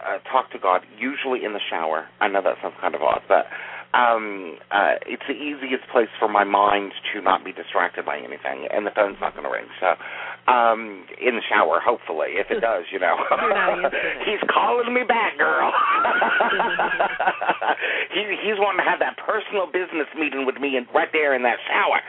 [0.04, 2.06] uh, talk to God usually in the shower.
[2.20, 3.46] I know that sounds kind of odd, but
[3.94, 8.68] um, uh, it's the easiest place for my mind to not be distracted by anything,
[8.68, 9.64] and the phone's not going to ring.
[9.80, 9.96] So,
[10.44, 13.16] um, in the shower, hopefully, if it does, you know.
[13.16, 14.24] You're not answering it.
[14.28, 15.72] he's calling me back, girl.
[18.12, 21.42] he, he's wanting to have that personal business meeting with me, and right there in
[21.48, 22.04] that shower.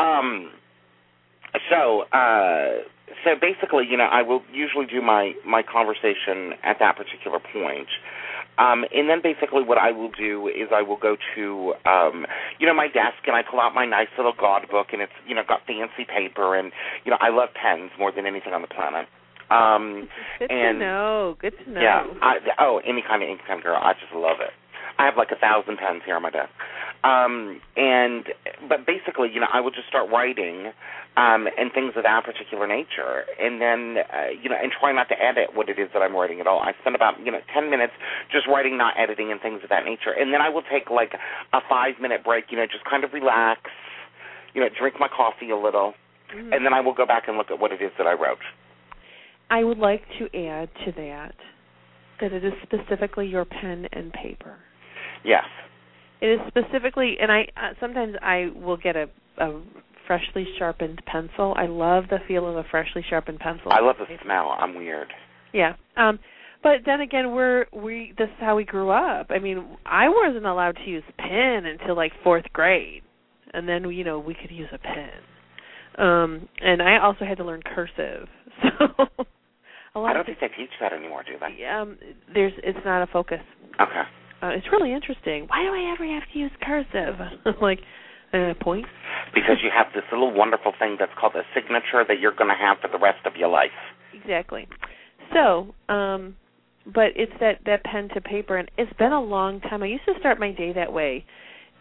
[0.00, 0.50] Um,
[1.68, 2.88] so, uh,
[3.24, 7.88] so basically, you know, I will usually do my my conversation at that particular point.
[8.58, 12.26] Um, and then basically what I will do is I will go to, um,
[12.58, 15.12] you know, my desk and I pull out my nice little God book and it's,
[15.28, 16.72] you know, got fancy paper and,
[17.04, 19.06] you know, I love pens more than anything on the planet.
[19.50, 20.08] Um,
[20.40, 21.36] Good and to know.
[21.40, 21.80] Good to know.
[21.80, 22.02] yeah.
[22.20, 23.78] I, oh, any kind of ink pen girl.
[23.80, 24.50] I just love it.
[24.98, 26.50] I have like a thousand pens here on my desk.
[27.04, 28.26] Um, and
[28.68, 30.72] but basically, you know, I would just start writing
[31.16, 35.08] um, and things of that particular nature, and then uh, you know, and try not
[35.10, 36.58] to edit what it is that I'm writing at all.
[36.58, 37.92] I spend about you know ten minutes
[38.32, 41.14] just writing, not editing, and things of that nature, and then I will take like
[41.52, 42.46] a five minute break.
[42.50, 43.60] You know, just kind of relax.
[44.54, 45.94] You know, drink my coffee a little,
[46.34, 46.54] Mhm.
[46.54, 48.42] and then I will go back and look at what it is that I wrote.
[49.50, 51.34] I would like to add to that
[52.20, 54.56] that it is specifically your pen and paper.
[55.28, 55.44] Yes.
[56.20, 59.06] It is specifically, and I uh, sometimes I will get a,
[59.36, 59.60] a
[60.06, 61.54] freshly sharpened pencil.
[61.56, 63.70] I love the feel of a freshly sharpened pencil.
[63.70, 64.56] I love the smell.
[64.58, 65.08] I'm weird.
[65.52, 65.74] Yeah.
[65.96, 66.18] Um
[66.62, 69.26] but then again we're we this is how we grew up.
[69.30, 73.02] I mean, I wasn't allowed to use pen until like 4th grade.
[73.52, 75.10] And then you know, we could use a pen.
[76.04, 78.28] Um and I also had to learn cursive.
[79.94, 81.64] So a lot I don't of think they teach that anymore, do they?
[81.66, 81.96] um
[82.32, 83.40] there's it's not a focus.
[83.80, 84.02] Okay.
[84.42, 85.46] Uh, it's really interesting.
[85.48, 87.18] Why do I ever have to use cursive?
[87.62, 87.80] like
[88.32, 88.86] uh point?
[89.34, 92.56] Because you have this little wonderful thing that's called a signature that you're going to
[92.56, 93.70] have for the rest of your life.
[94.14, 94.68] Exactly.
[95.32, 96.36] So, um
[96.86, 99.82] but it's that that pen to paper and it's been a long time.
[99.82, 101.24] I used to start my day that way.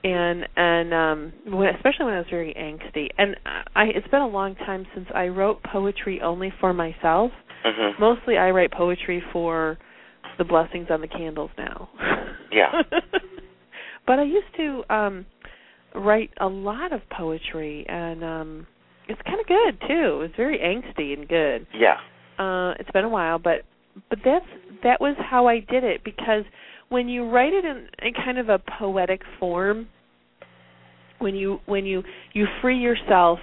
[0.03, 3.10] And and um when, especially when I was very angsty.
[3.18, 3.36] And
[3.76, 7.32] I it's been a long time since I wrote poetry only for myself.
[7.64, 9.78] hmm Mostly I write poetry for
[10.38, 11.89] the blessings on the candles now.
[12.51, 12.81] Yeah.
[14.07, 15.25] but I used to um
[15.95, 18.67] write a lot of poetry and um
[19.07, 20.21] it's kind of good too.
[20.21, 21.67] It's very angsty and good.
[21.73, 21.97] Yeah.
[22.38, 23.63] Uh it's been a while, but
[24.09, 24.45] but that's
[24.83, 26.43] that was how I did it because
[26.89, 29.88] when you write it in, in kind of a poetic form,
[31.19, 33.39] when you when you you free yourself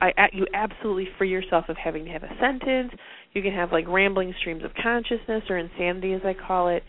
[0.00, 2.92] I you absolutely free yourself of having to have a sentence.
[3.32, 6.82] You can have like rambling streams of consciousness or insanity as I call it.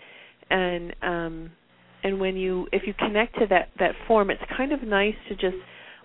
[0.50, 1.52] And um
[2.04, 5.36] and when you if you connect to that that form, it's kind of nice to
[5.36, 5.58] just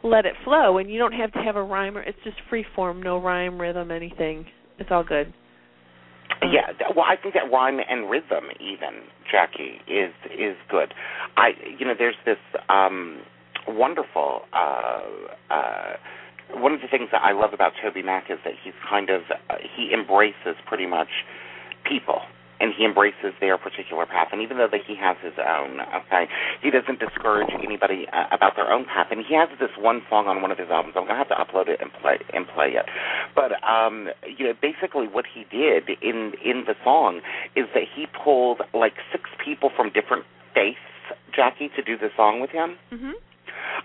[0.03, 2.65] let it flow and you don't have to have a rhyme or it's just free
[2.75, 4.47] form, no rhyme, rhythm, anything.
[4.79, 5.33] It's all good.
[6.43, 10.93] Yeah, well, I think that rhyme and rhythm, even Jacki, is is good.
[11.37, 12.37] I, you know, there's this
[12.69, 13.21] um
[13.67, 14.43] wonderful.
[14.53, 15.01] uh
[15.51, 15.93] uh
[16.53, 19.57] One of the things that I love about TobyMac is that he's kind of uh,
[19.61, 21.09] he embraces pretty much
[21.85, 22.23] people,
[22.61, 24.29] and he embraces their particular path.
[24.33, 26.27] And even though that he has his own, okay,
[26.63, 29.09] he doesn't discourage anybody uh, about their own path.
[29.11, 30.95] And he has this one song on one of his albums.
[30.97, 32.87] I'm gonna have to upload it and play and play it.
[33.35, 37.21] But um, you know, basically what he did in in the song
[37.55, 40.25] is that he pulled like six people from different
[40.55, 40.79] faiths,
[41.37, 42.79] Jacki, to do the song with him.
[42.93, 43.13] Mhm.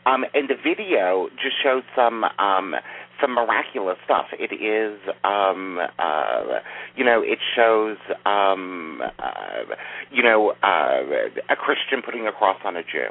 [0.06, 2.76] Um, and the video just shows some um,
[3.22, 4.26] some miraculous stuff.
[4.34, 6.60] It is, um, uh,
[6.96, 9.76] you know, it shows, um, uh,
[10.12, 11.04] you know, uh,
[11.50, 13.10] a Christian putting a cross on a Jew.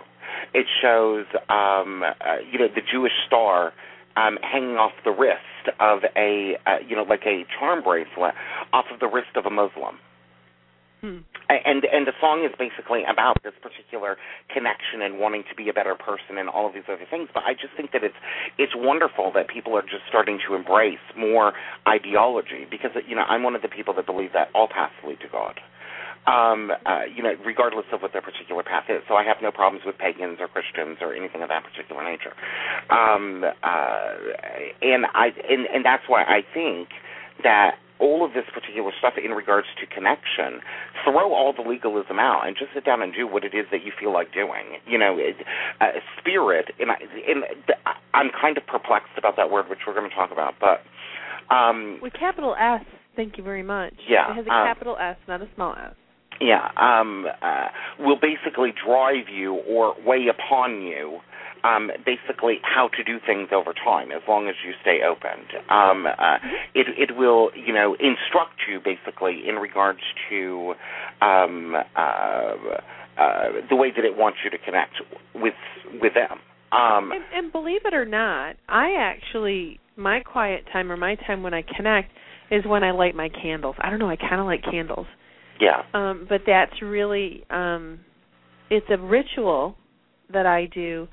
[0.53, 3.73] It shows, um, uh, you know, the Jewish star
[4.17, 8.35] um, hanging off the wrist of a, uh, you know, like a charm bracelet
[8.73, 9.97] off of the wrist of a Muslim
[11.01, 11.25] Hmm.
[11.49, 14.19] and and the song is basically about this particular
[14.53, 17.43] connection and wanting to be a better person and all of these other things but
[17.45, 18.21] i just think that it's
[18.59, 21.55] it's wonderful that people are just starting to embrace more
[21.89, 25.19] ideology because you know i'm one of the people that believe that all paths lead
[25.21, 25.59] to god
[26.27, 29.01] um, uh, you know, regardless of what their particular path is.
[29.09, 32.35] So I have no problems with pagans or Christians or anything of that particular nature.
[32.91, 34.15] Um, uh,
[34.83, 36.89] and I and, and that's why I think
[37.43, 40.61] that all of this particular stuff in regards to connection,
[41.05, 43.85] throw all the legalism out and just sit down and do what it is that
[43.85, 44.81] you feel like doing.
[44.87, 45.37] You know, it,
[45.81, 46.97] uh, spirit, and, I,
[47.29, 47.45] and
[48.15, 50.81] I'm kind of perplexed about that word, which we're going to talk about, but.
[51.55, 52.85] Um, With capital S,
[53.17, 53.95] thank you very much.
[54.09, 55.95] Yeah, It has a um, capital S, not a small s.
[56.41, 57.67] yeah, um, uh,
[57.99, 61.19] will basically drive you or weigh upon you
[61.65, 65.45] um, basically how to do things over time as long as you stay open.
[65.69, 66.39] Um, uh,
[66.75, 70.01] it, it will, you know, instruct you basically in regards
[70.31, 70.75] to
[71.21, 72.55] um, uh, uh,
[73.69, 74.95] the way that it wants you to connect
[75.35, 75.55] with
[76.01, 76.39] with them.
[76.73, 81.43] Um, And, and believe it or not, I actually my quiet time or my time
[81.43, 82.11] when I connect
[82.51, 83.77] is when I light my candles.
[83.81, 85.07] I don't know, I kind of like candles.
[85.61, 85.83] yeah.
[85.93, 88.01] Um but that's really um
[88.71, 89.77] it's a ritual
[90.33, 91.09] that I do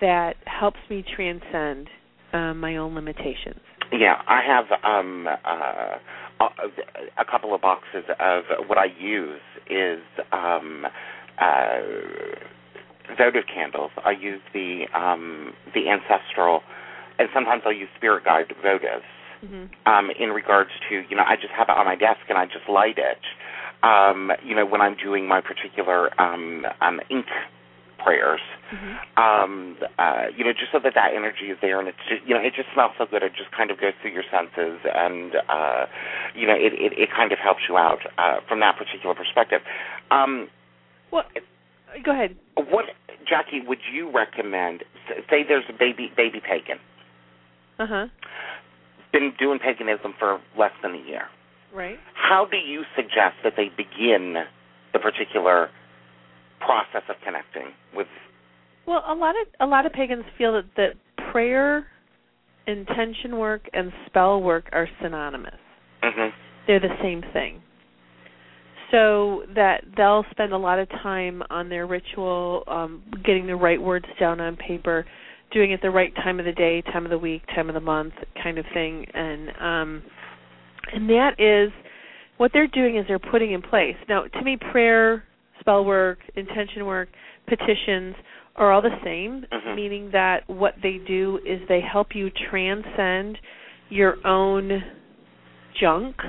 [0.00, 1.88] that helps me transcend
[2.32, 3.60] um my own limitations.
[3.92, 5.98] Yeah, I have um uh
[7.18, 10.00] a, couple of boxes of what I use is
[10.32, 10.84] um
[11.40, 11.78] uh
[13.16, 13.90] votive candles.
[14.04, 16.60] I use the um the ancestral
[17.18, 19.02] and sometimes I'll use spirit guide votives
[19.44, 19.68] Mhm.
[19.86, 22.46] um in regards to, you know, I just have it on my desk and I
[22.46, 23.20] just light it.
[23.82, 27.26] Um, you know, when I'm doing my particular um um ink
[28.08, 28.40] prayers
[28.72, 29.18] Mhm.
[29.20, 32.32] um uh you know just so that that energy is there and it's just you
[32.34, 35.36] know it just smells so good it just kind of goes through your senses and
[35.48, 35.84] uh
[36.34, 39.60] you know it it, it kind of helps you out uh from that particular perspective
[40.10, 40.48] um
[41.10, 41.24] Well,
[42.02, 42.36] go ahead.
[42.56, 42.86] what
[43.30, 44.84] Jacki would you recommend
[45.28, 46.78] say there's a baby baby pagan
[47.78, 48.06] Uh-huh.
[49.12, 51.28] been doing paganism for less than a year
[51.74, 51.98] Right.
[52.14, 54.44] how do you suggest that they begin
[54.94, 55.68] the particular
[56.60, 58.06] process of connecting with
[58.86, 60.92] Well, a lot of a lot of pagans feel that that
[61.32, 61.86] prayer,
[62.66, 65.60] intention work, and spell work are synonymous.
[66.02, 66.32] mhm
[66.66, 67.62] They're the same thing.
[68.90, 73.80] So that they'll spend a lot of time on their ritual, um, getting the right
[73.80, 75.04] words down on paper,
[75.52, 77.80] doing it the right time of the day, time of the week, time of the
[77.80, 80.02] month, kind of thing, and um,
[80.94, 81.70] and that is
[82.38, 83.96] what they're doing is they're putting in place.
[84.08, 85.24] Now, to me, prayer,
[85.68, 87.10] spell work, intention work,
[87.46, 88.16] petitions
[88.56, 89.74] are all the same, Mhm.
[89.74, 93.38] meaning that what they do is they help you transcend
[93.90, 94.82] your own
[95.74, 96.22] junk,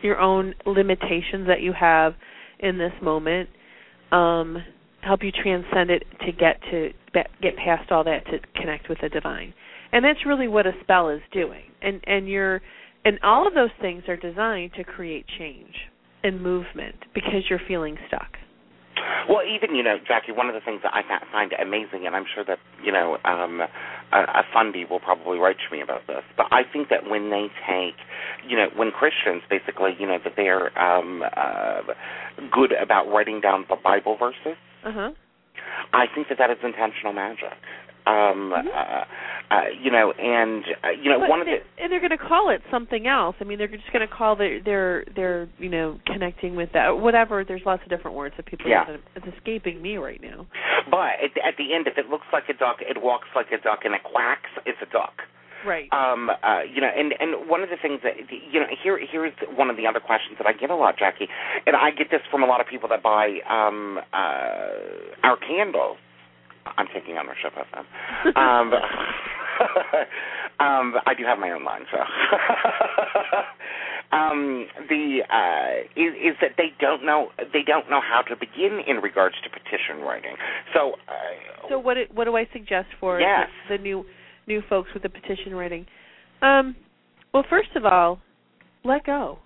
[0.00, 2.14] your own limitations that you have
[2.58, 3.50] in this moment,
[4.12, 4.62] um,
[5.02, 6.92] help you transcend it to get to
[7.42, 9.52] get past all that to connect with the divine.
[9.92, 11.70] And that's really what a spell is doing.
[11.82, 12.62] And and you're
[13.04, 15.88] and all of those things are designed to create change
[16.24, 18.38] and movement because you're feeling stuck.
[19.28, 22.26] Well, even you know, Jacki, one of the things that I find amazing, and I'm
[22.32, 23.60] sure that you know, um,
[24.12, 27.30] a, a fundy will probably write to me about this, but I think that when
[27.30, 27.96] they take,
[28.46, 31.82] you know, when Christians basically, you know, that they're um, uh,
[32.52, 35.10] good about writing down the Bible verses, Uh huh.
[35.92, 37.52] I think that that is intentional magic.
[38.06, 38.66] Um, Mhm.
[38.74, 39.04] uh,
[39.50, 42.18] uh, you know, and uh, you know, But one of the and they're going to
[42.18, 43.36] call it something else.
[43.40, 46.98] I mean, they're just going to call their their their you know connecting with that
[46.98, 47.44] whatever.
[47.44, 48.88] There's lots of different words that people Yeah.
[48.90, 49.00] use.
[49.16, 50.46] It's escaping me right now.
[50.90, 53.58] but at, at the end, if it looks like a duck, it walks like a
[53.58, 55.22] duck, and it quacks, it's a duck.
[55.64, 55.88] Right.
[55.92, 59.32] um uh you know and and one of the things that you know here here's
[59.56, 61.26] one of the other questions that I get a lot Jacki
[61.66, 64.68] and I get this from a lot of people that buy um uh
[65.24, 65.96] our candles
[66.76, 67.84] I'm taking ownership of them
[68.36, 68.72] um
[70.60, 71.98] um I do have my own line so
[74.16, 78.80] um the uh is is that they don't know they don't know how to begin
[78.86, 80.36] in regards to petition writing
[80.74, 83.48] so uh, So what what do I suggest for Yes.
[83.68, 84.04] the, the new
[84.46, 85.86] new folks with the petition writing?
[86.42, 86.76] Um,
[87.34, 88.20] well, first of all,
[88.84, 89.38] let go.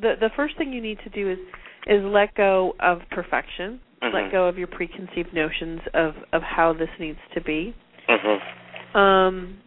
[0.00, 1.38] the The first thing you need to do is
[1.86, 3.80] is let go of perfection.
[4.02, 4.12] Mhm.
[4.12, 7.74] Let go of your preconceived notions of of how this needs to be.
[8.08, 8.40] mhm
[8.94, 9.58] Um,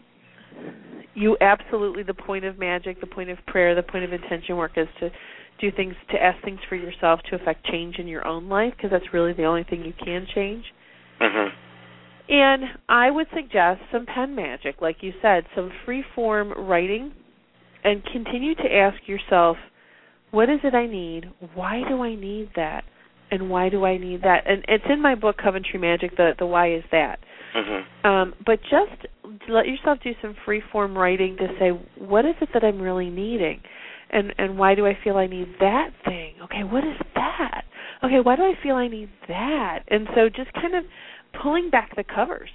[1.16, 4.78] you absolutely the point of magic, the point of prayer, the point of intention work
[4.78, 5.10] is to
[5.60, 8.92] do things to ask things for yourself to affect change in your own life because
[8.92, 10.74] that's really the only thing you can change.
[11.22, 11.52] mhm
[12.28, 17.14] And I would suggest some pen magic, like you said, some free form writing,
[17.84, 19.58] and continue to ask yourself,
[20.32, 21.30] what is it I need?
[21.54, 22.84] Why do I need that?
[23.32, 24.44] And why do I need that?
[24.48, 26.16] And it's in my book, Coventry Magic.
[26.16, 27.20] The the why is that.
[27.56, 29.08] mhm Um, but just
[29.50, 33.10] let yourself do some free form writing to say, what is it that I'm really
[33.10, 33.62] needing?
[34.12, 36.36] And and why do I feel I need that thing?
[36.44, 37.64] okay, what is that?
[38.04, 39.80] Okay, why do I feel I need that?
[39.88, 40.84] And so just kind of
[41.42, 42.50] pulling back the covers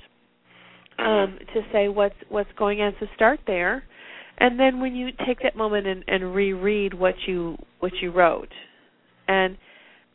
[0.99, 2.95] um, to say what's what's going on.
[3.01, 3.83] So start there,
[4.39, 8.53] and then when you take that moment and, and reread what you what you wrote,
[9.27, 9.57] and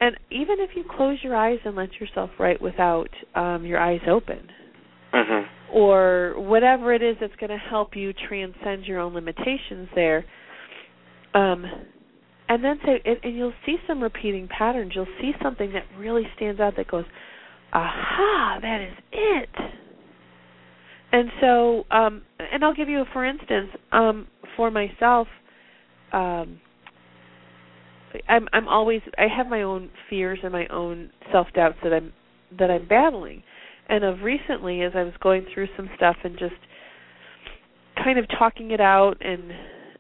[0.02, 4.02] and even if you close your eyes and let yourself write without um, your eyes
[4.08, 4.50] open,
[5.14, 5.48] Mhm.
[5.72, 10.26] or whatever it is that's going to help you transcend your own limitations there
[11.34, 11.66] um
[12.50, 14.92] and then say and, and you'll see some repeating patterns.
[14.96, 17.06] You'll see something that really stands out that goes
[17.74, 19.50] aha that is it.
[21.12, 25.28] And so um and I'll give you a for instance um for myself
[26.14, 26.60] um
[28.28, 32.14] I'm I'm always I have my own fears and my own self doubts that I'm
[32.58, 33.44] that I'm battling
[33.90, 36.56] and of recently as I was going through some stuff and just
[38.04, 39.44] kind of talking it out and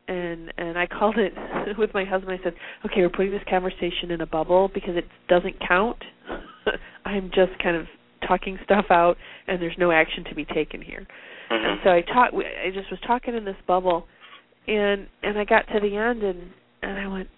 [0.08, 1.34] and and I called it
[1.78, 2.54] with my husband I said,
[2.86, 5.98] "Okay, we're putting this conversation in a bubble because it doesn't count.
[7.06, 7.88] I'm just kind of
[8.28, 11.06] talking stuff out and there's no action to be taken here."
[11.50, 11.84] And Mhm.
[11.84, 14.08] so I talked I just was talking in this bubble
[14.68, 16.52] and and I got to the end and
[16.82, 17.35] and I went, "Oh, this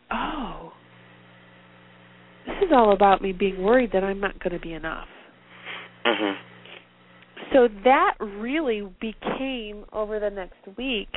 [2.62, 5.08] is all about me being worried that I'm not going to be enough."
[6.06, 6.38] Mhm.
[7.54, 11.10] so that really became over the next week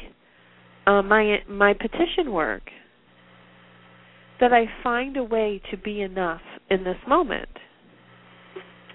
[0.87, 2.63] uh, my my petition work
[4.41, 7.49] that I find a way to be enough in this moment.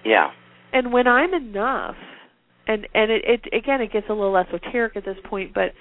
[0.04, 0.30] Yeah.
[0.72, 1.94] And when I'm enough,
[2.66, 5.72] and and it, it again it gets a little esoteric at this point, but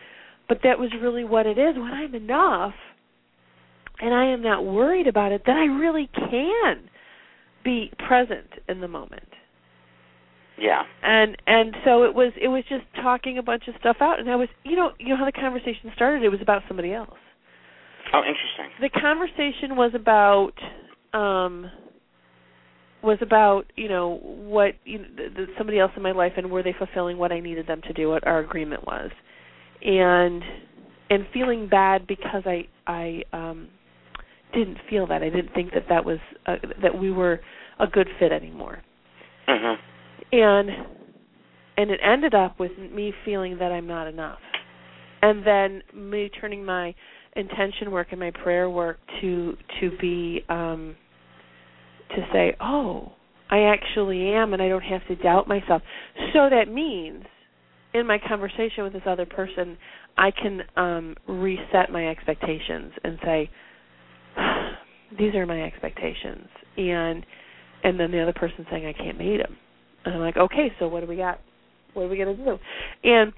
[0.48, 1.76] but that was really what it is.
[1.76, 2.74] When I'm enough,
[4.00, 6.90] and I am not worried about it, then I really can
[7.64, 9.28] be present in the moment
[10.58, 10.84] Yeah.
[11.02, 14.30] and and so it was it was just talking a bunch of stuff out and
[14.30, 17.18] i was you know you know how the conversation started it was about somebody else
[18.14, 18.70] Oh, interesting.
[18.82, 20.54] the conversation was about
[21.20, 21.72] um
[23.02, 26.74] was about you know what you know, somebody else in my life and were they
[26.78, 29.10] fulfilling what i needed them to do what our agreement was
[29.84, 30.44] and
[31.10, 33.70] and feeling bad because i i um
[34.56, 37.40] didn't feel that i didn't think that that was uh, that we were
[37.80, 38.82] a good fit anymore
[39.48, 39.78] Mhm.
[40.32, 40.70] and
[41.78, 44.40] and it ended up with me feeling that I'm not enough.
[45.22, 46.94] And then me turning my
[47.36, 50.96] intention work and my prayer work to to be um
[52.16, 53.12] to say, "Oh,
[53.50, 55.82] I actually am and I don't have to doubt myself."
[56.34, 57.26] So that means
[57.94, 59.78] in my conversation with this other person,
[60.18, 63.50] I can um reset my expectations and say,
[65.18, 67.26] "These are my expectations." And
[67.84, 69.56] and then the other person saying I can't meet them.
[70.06, 71.40] And I'm like, okay, so what do we got?
[71.94, 72.58] What are we going to do?
[73.04, 73.32] And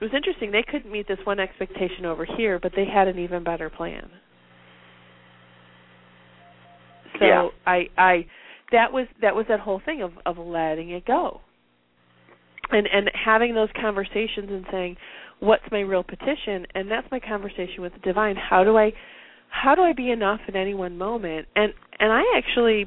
[0.00, 0.50] it was interesting.
[0.50, 4.10] They couldn't meet this one expectation over here, but they had an even better plan.
[7.18, 7.48] So Yeah.
[7.66, 8.26] I I
[8.72, 11.40] that was that was that whole thing of of letting it go.
[12.70, 14.96] And and having those conversations and saying,
[15.40, 16.66] what's my real petition?
[16.74, 18.36] And that's my conversation with the divine.
[18.36, 18.92] How do I
[19.54, 21.46] how do I be enough in any one moment?
[21.54, 22.86] And and I actually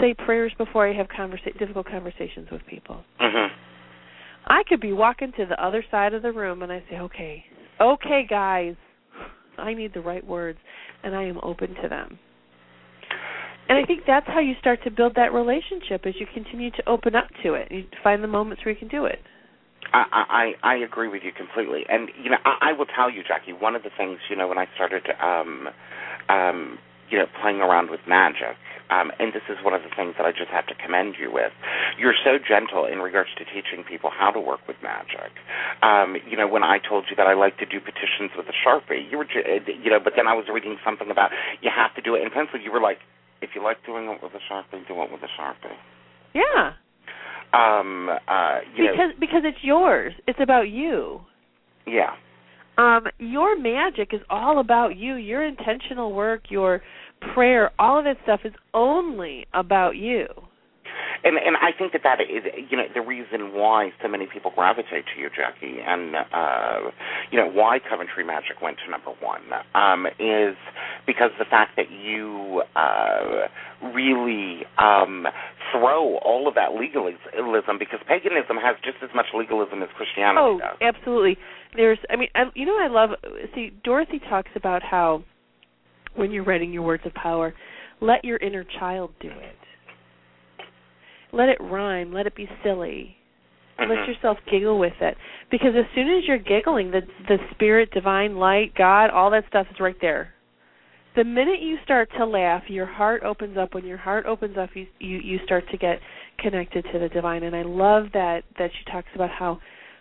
[0.00, 3.04] say prayers before I have conversa- difficult conversations with people.
[3.20, 3.50] Mhm.
[4.46, 7.44] I could be walking to the other side of the room and I say, "Okay,
[7.80, 8.74] okay, guys,
[9.58, 10.58] I need the right words,
[11.02, 12.18] and I am open to them."
[13.68, 16.88] And I think that's how you start to build that relationship as you continue to
[16.88, 17.70] open up to it.
[17.70, 19.20] You find the moments where you can do it.
[19.92, 23.22] I, I I agree with you completely, and you know I, I will tell you,
[23.22, 23.58] Jacki.
[23.58, 25.68] One of the things you know when I started um,
[26.28, 26.78] um,
[27.10, 28.56] you know playing around with magic,
[28.90, 31.32] um, and this is one of the things that I just have to commend you
[31.32, 31.52] with.
[31.98, 35.32] You're so gentle in regards to teaching people how to work with magic.
[35.82, 38.56] Um, you know when I told you that I like to do petitions with a
[38.60, 41.94] sharpie, you were uh, you know, but then I was reading something about you have
[41.96, 42.60] to do it in pencil.
[42.60, 42.98] You were like,
[43.40, 45.76] if you like doing it with a sharpie, do it with a sharpie.
[46.34, 46.74] Yeah,
[47.54, 50.12] Um, uh, you know, because because it's yours.
[50.26, 51.20] It's about you.
[51.86, 52.14] yeah.
[52.78, 56.80] Um your magic is all about you your intentional work your
[57.34, 60.26] prayer all of that stuff is only about you
[61.24, 64.52] and and I think that that is you know the reason why so many people
[64.54, 66.90] gravitate to you, Jacki, and uh,
[67.30, 69.42] you know why Coventry Magic went to number one
[69.74, 70.56] um, is
[71.06, 73.48] because the fact that you uh,
[73.94, 75.26] really um,
[75.72, 80.58] throw all of that legalism because paganism has just as much legalism as Christianity oh
[80.58, 80.78] does.
[80.80, 81.36] absolutely.
[81.76, 83.10] There's i mean I, you know i love?
[83.54, 85.22] See dorothy talks about how
[86.14, 87.54] when you're writing your words of power
[88.00, 89.56] let your inner child do it
[91.32, 93.16] let it rhyme let it be silly
[93.78, 93.88] Mhm.
[93.88, 95.16] let yourself giggle with it
[95.50, 99.66] because as soon as you're giggling the the spirit divine light god all that stuff
[99.70, 100.34] is right there
[101.18, 103.74] the minute you start to laugh, your heart opens up.
[103.74, 105.98] When your heart opens up, you you you start to get
[106.38, 107.42] connected to the divine.
[107.42, 109.58] And I love that that she talks about how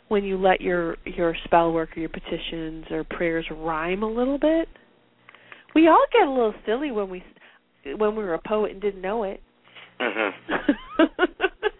[0.10, 4.38] when you let your your spell work or your petitions or prayers rhyme a little
[4.38, 4.70] bit.
[5.74, 7.24] We all get a little silly when we
[7.98, 9.42] when we were a poet and didn't know it.
[10.00, 10.32] Mhm.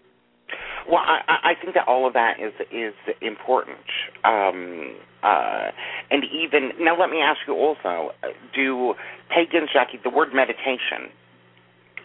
[0.88, 3.76] Well, I, I I think that all of that is is important.
[4.24, 5.68] Um, uh,
[6.10, 8.94] and even now, let me ask you also: uh, Do
[9.28, 11.12] pagans, Jacki, the word meditation?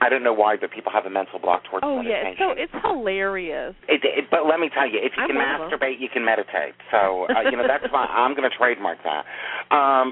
[0.01, 2.35] I don't know why, but people have a mental block towards oh yeah, meditation.
[2.43, 3.73] so it's hilarious.
[3.87, 6.25] It, it, but let me tell you, if you I'm can one masturbate, you can
[6.25, 6.75] meditate.
[6.91, 9.23] So uh, you know that's why I'm going to trademark that.
[9.71, 10.11] Um,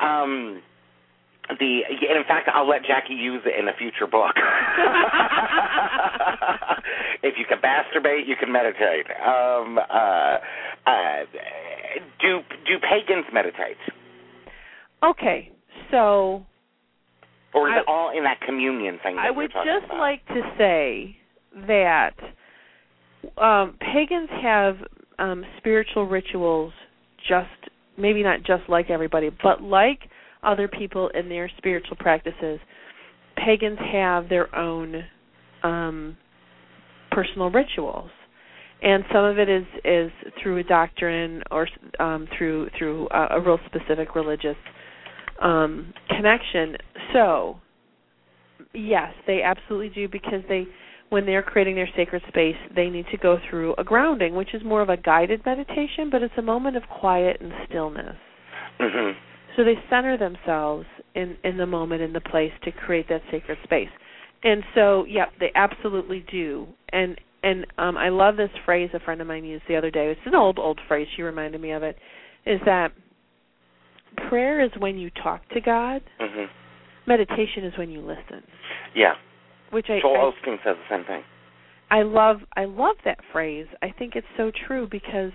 [0.00, 0.62] um,
[1.58, 4.34] the and in fact, I'll let Jacki use it in a future book.
[7.22, 9.06] if you can masturbate, you can meditate.
[9.26, 10.38] Um, uh,
[10.86, 11.24] uh,
[12.20, 13.76] do do pagans meditate,
[15.02, 15.50] Okay,
[15.90, 16.44] so
[17.54, 19.16] or is I- it all in that communion thing?
[19.16, 19.98] That I would just about?
[19.98, 21.16] like to say
[21.66, 22.14] that
[23.36, 24.76] um, pagans have
[25.18, 26.72] um, spiritual rituals,
[27.28, 27.48] just
[27.96, 30.00] maybe not just like everybody, but like
[30.42, 32.60] other people in their spiritual practices.
[33.36, 35.04] Pagans have their own
[35.62, 36.16] um,
[37.10, 38.10] personal rituals,
[38.82, 40.10] and some of it is is
[40.42, 41.68] through a doctrine or
[42.00, 44.56] um, through through a, a real specific religious
[45.40, 46.76] um, connection.
[47.12, 47.60] So
[48.74, 50.66] Yes, they absolutely do because they
[51.10, 54.62] when they're creating their sacred space, they need to go through a grounding, which is
[54.62, 58.16] more of a guided meditation, but it's a moment of quiet and stillness.
[58.78, 59.16] Mhm.
[59.58, 60.86] So they center themselves
[61.16, 63.88] in in the moment in the place to create that sacred space.
[64.44, 66.68] And so, yep, they absolutely do.
[66.92, 70.12] And and um I love this phrase a friend of mine used the other day.
[70.12, 71.08] It's an old old phrase.
[71.16, 71.96] She reminded me of it.
[72.46, 72.92] Is that
[74.28, 76.02] prayer is when you talk to God.
[76.20, 76.44] Mm-hmm.
[77.08, 78.44] Meditation is when you listen.
[78.94, 79.14] Yeah.
[79.70, 81.22] Which I, Joel Osteen says the same thing.
[81.90, 83.66] I love I love that phrase.
[83.82, 85.32] I think it's so true because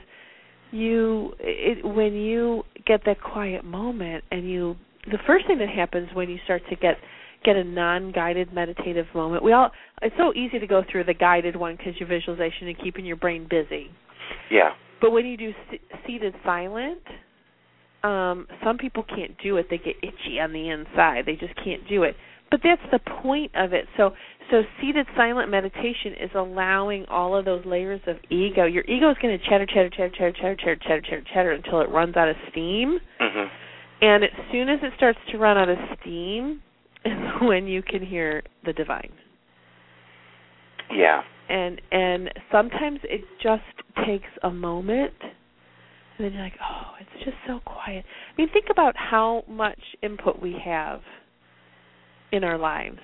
[0.74, 6.10] you it when you get that quiet moment and you the first thing that happens
[6.14, 6.96] when you start to get
[7.44, 9.44] get a non-guided meditative moment.
[9.44, 9.72] We all
[10.02, 13.18] it's so easy to go through the guided one cuz your visualization and keeping your
[13.18, 13.92] brain busy.
[14.50, 14.72] Yeah.
[15.02, 17.04] But when you do se- seated silent,
[18.04, 19.68] um some people can't do it.
[19.70, 21.26] They get itchy on the inside.
[21.26, 22.16] They just can't do it.
[22.50, 23.88] But that's the point of it.
[23.98, 24.14] So
[24.52, 28.66] so seated silent meditation is allowing all of those layers of ego.
[28.66, 31.82] Your ego is going to chatter chatter chatter chatter chatter chatter chatter chatter chatter until
[31.82, 33.00] it runs out of steam.
[33.20, 33.50] Mhm.
[34.02, 36.62] And as soon as it starts to run out of steam
[37.06, 39.12] is when you can hear the divine.
[40.92, 41.24] Yeah.
[41.50, 43.64] And and sometimes it just
[44.06, 48.68] takes a moment and then you're like, "Oh, it's just so quiet." I mean, think
[48.70, 51.02] about how much input we have
[52.32, 53.00] in our lives.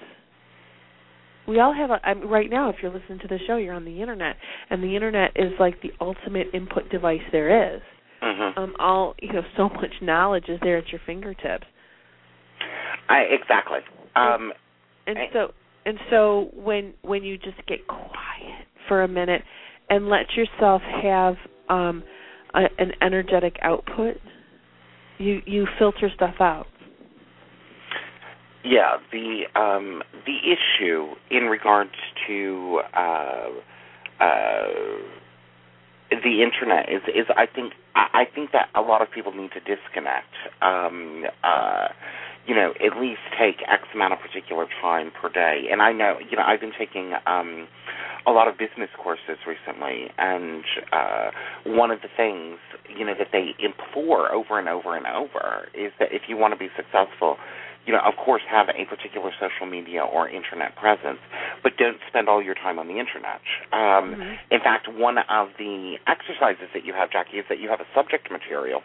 [1.50, 3.74] We all have a I mean, right now if you're listening to the show, you're
[3.74, 4.36] on the internet
[4.70, 7.82] and the internet is like the ultimate input device there is.
[8.22, 8.58] Mhm.
[8.58, 11.66] Um all, you know, so much knowledge is there at your fingertips.
[13.10, 13.80] I exactly.
[14.16, 14.54] Um
[15.08, 15.52] and I- so
[15.86, 19.44] and so when when you just get quiet for a minute
[19.90, 21.36] and let yourself have
[21.68, 22.04] um
[22.54, 24.18] a, an energetic output
[25.18, 26.68] you you filter stuff out
[28.64, 31.94] Yeah, the um, the issue in regards
[32.28, 33.50] to uh,
[34.20, 34.68] uh,
[36.12, 39.60] the internet is is I think I, think that a lot of people need to
[39.60, 40.34] disconnect.
[40.62, 41.88] Um, uh,
[42.48, 45.68] you know, at least take X amount of particular time per day.
[45.72, 47.68] And I know, you know, I've been taking um,
[48.26, 51.30] a lot of business courses recently, and uh,
[51.66, 52.58] one of the things
[52.90, 56.54] you know that they implore over and over and over is that if you want
[56.54, 57.38] to be successful
[57.90, 61.18] you know, of course, have a particular social media or internet presence,
[61.64, 63.42] but don't spend all your time on the internet.
[63.74, 64.38] Um, Mhm.
[64.52, 67.88] In fact, one of the exercises that you have, Jacki, is that you have a
[67.96, 68.84] subject material.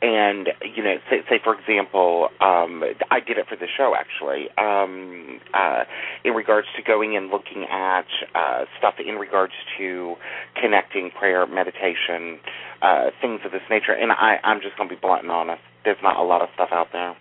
[0.00, 4.48] And you know, say, say for example, um, I did it for the show actually.
[4.56, 5.82] Um, uh,
[6.22, 10.16] in regards to going and looking at uh, stuff in regards to
[10.54, 12.38] connecting prayer, meditation,
[12.82, 13.92] uh, things of this nature.
[13.92, 15.62] And I, I'm just going to be blunt and honest.
[15.84, 17.16] There's not a lot of stuff out there.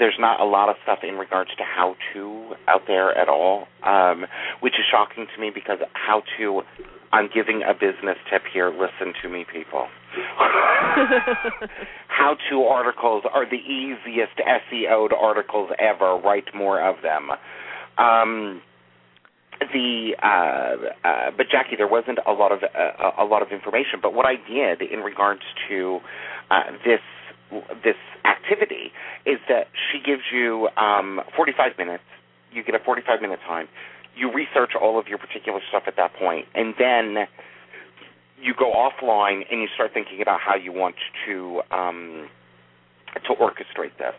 [0.00, 3.68] There's not a lot of stuff in regards to how to out there at all,
[3.84, 4.24] um,
[4.60, 6.62] which is shocking to me because how to.
[7.12, 8.70] I'm giving a business tip here.
[8.70, 9.88] Listen to me, people.
[12.08, 16.16] how to articles are the easiest SEO'd articles ever.
[16.16, 17.30] Write more of them.
[17.98, 18.62] Um,
[19.60, 24.00] the uh, uh, but Jacki, there wasn't a lot of uh, a lot of information.
[24.00, 25.98] But what I did in regards to
[27.82, 28.92] this activity
[29.26, 32.04] is that she gives you um, 45 minutes.
[32.52, 33.68] You get a 45 minute time.
[34.16, 37.28] You research all of your particular stuff at that point, and then
[38.40, 40.96] you go offline and you start thinking about how you want
[41.26, 42.28] to um,
[43.14, 44.14] to orchestrate this.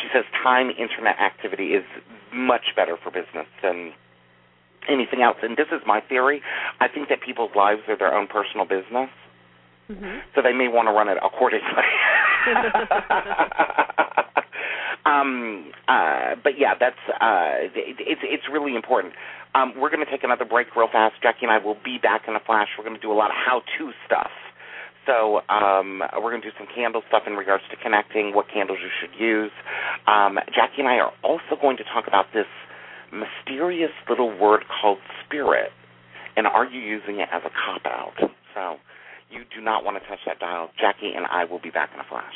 [0.00, 1.84] She says time internet activity is
[2.32, 3.92] much better for business than
[4.88, 5.36] anything else.
[5.42, 6.42] And this is my theory.
[6.80, 9.10] I think that people's lives are their own personal business.
[9.90, 10.18] Mm-hmm.
[10.34, 11.66] So they may want to run it accordingly.
[15.06, 19.14] um, uh, but yeah, that's uh, it, it's it's really important.
[19.54, 21.14] Um, we're going to take another break real fast.
[21.22, 22.68] Jacki and I will be back in a flash.
[22.78, 24.30] We're going to do a lot of how-to stuff.
[25.06, 28.78] So um, we're going to do some candle stuff in regards to connecting, what candles
[28.80, 29.50] you should use.
[30.06, 32.46] Um, Jacki and I are also going to talk about this
[33.12, 35.70] mysterious little word called spirit,
[36.36, 38.14] and are you using it as a cop out?
[38.54, 38.76] So
[39.32, 40.70] you do not want to touch that dial.
[40.80, 42.34] Jacki and I will be back in a flash.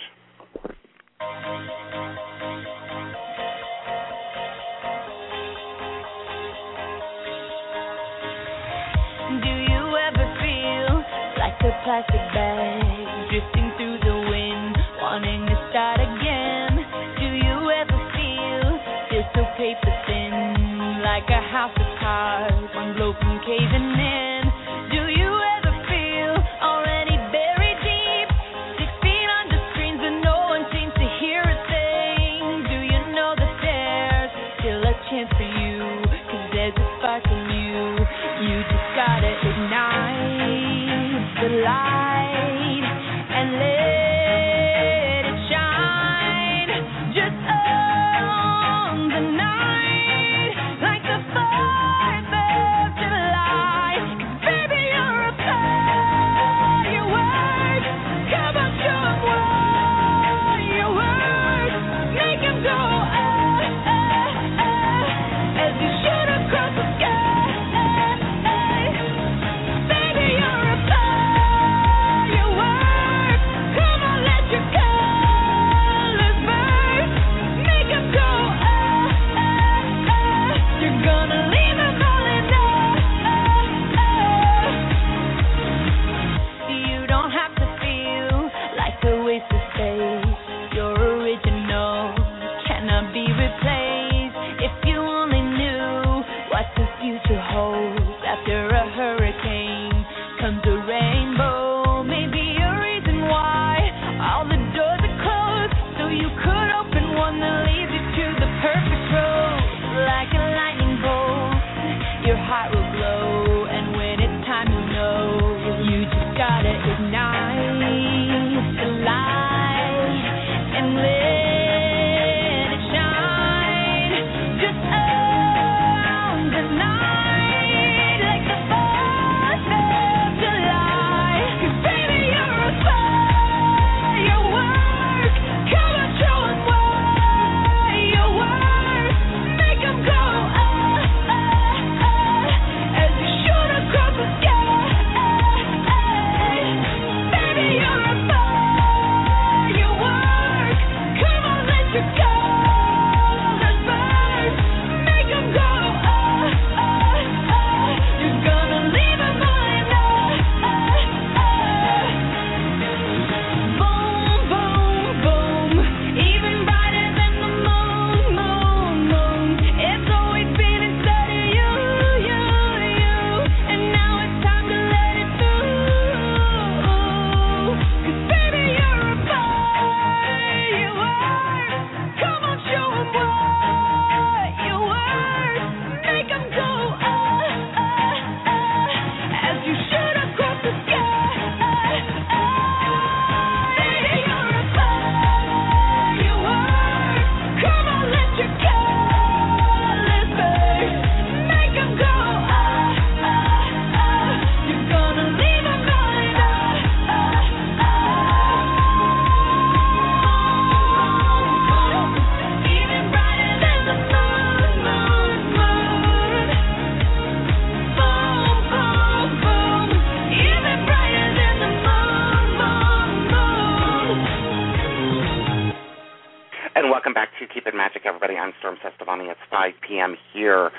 [229.07, 229.33] Pennsylvania.
[229.33, 230.17] It's 5 p.m.
[230.33, 230.71] here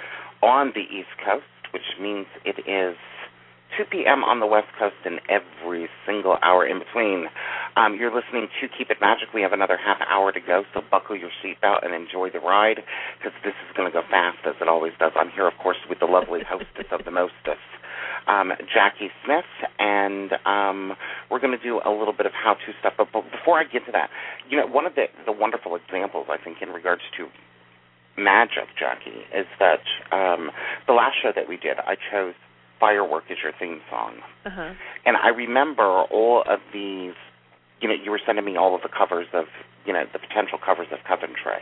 [0.44, 2.98] on the East Coast, which means it is
[3.78, 4.24] 2 p.m.
[4.24, 7.28] on the West Coast and every single hour in between.
[7.76, 9.34] Um, you're listening to Keep It Magic.
[9.34, 12.84] We have another half hour to go, so buckle your seatbelt and enjoy the ride
[13.18, 15.12] because this is going to go fast as it always does.
[15.16, 17.62] I'm here, of course, with the lovely hostess of the mostess,
[18.28, 19.50] um, Jacki Smith,
[19.80, 20.96] and um,
[21.30, 22.94] we're going to do a little bit of how-to stuff.
[22.98, 24.10] But, but before I get to that,
[24.50, 27.28] you know, one of the, the wonderful examples I think in regards to
[28.18, 30.52] magic, Jacki, is that um,
[30.88, 32.34] the last show that we did, I chose
[32.80, 34.18] Firework as your theme song.
[34.46, 34.74] Uh-huh.
[35.06, 37.14] And I remember all of these,
[37.82, 39.46] you know, you were sending me all of the covers of,
[39.86, 41.62] you know, the potential covers of Coventry.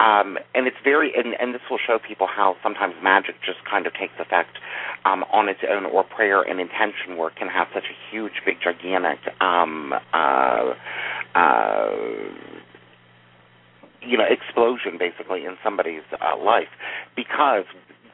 [0.00, 3.86] Um, and it's very, and, and this will show people how sometimes magic just kind
[3.86, 4.58] of takes effect
[5.04, 8.56] um, on its own, or prayer and intention work can have such a huge, big,
[8.62, 10.74] gigantic, um, uh,
[11.34, 11.90] uh,
[14.06, 16.70] you know, explosion basically in somebody's uh, life
[17.16, 17.64] because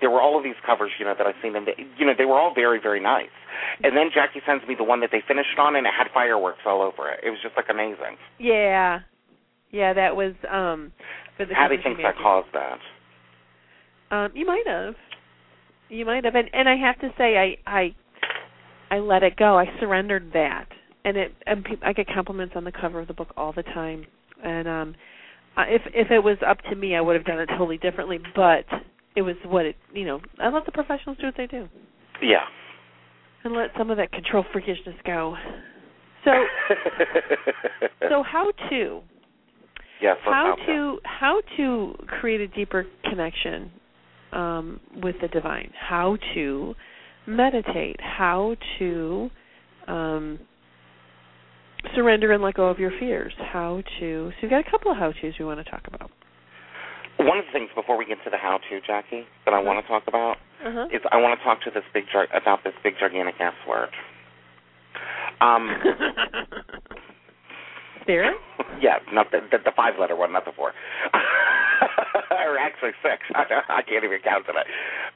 [0.01, 2.13] there were all of these covers, you know, that I've seen, and they, you know,
[2.17, 3.35] they were all very, very nice.
[3.83, 6.61] And then Jacki sends me the one that they finished on, and it had fireworks
[6.67, 7.21] all over it.
[7.25, 8.17] It was just like amazing.
[8.39, 9.01] Yeah.
[9.71, 10.93] Yeah, that was um
[11.37, 12.79] for the Coventry thinks that caused that.
[14.11, 14.95] Um, you might have.
[15.89, 17.95] You might have, and and I have to say, I I
[18.91, 19.59] I let it go.
[19.59, 20.67] I surrendered that,
[21.05, 23.63] and it and pe- I get compliments on the cover of the book all the
[23.63, 24.07] time.
[24.43, 24.95] And um,
[25.59, 28.21] I- if if it was up to me, I would have done it totally differently.
[28.35, 28.65] But
[29.17, 30.21] it was what it, you know.
[30.39, 31.69] I let the professionals do what they do,
[32.23, 32.45] Yeah.
[33.45, 35.37] and let some of that control freakishness go.
[36.25, 36.33] So
[38.09, 39.03] so how to
[40.03, 43.71] let's how to how to create a deeper connection
[44.33, 46.75] um, with the divine how to
[47.27, 49.31] meditate how to
[49.89, 50.39] um,
[51.95, 54.99] surrender and let go of your fears how to so we've got a couple of
[54.99, 56.11] how to's we want to talk about
[57.19, 59.89] One of the things before we get to the how-to, Jacki, that I want to
[59.89, 60.87] talk about uh-huh.
[60.93, 62.05] is I want to talk to this big
[62.35, 63.91] about this big gigantic S word.
[65.41, 65.71] Um,
[68.09, 68.35] spirit
[68.81, 70.73] yeah, not the the, the five letter one, not the four.
[72.31, 73.23] or actually six.
[73.35, 74.65] I, I can't even count today.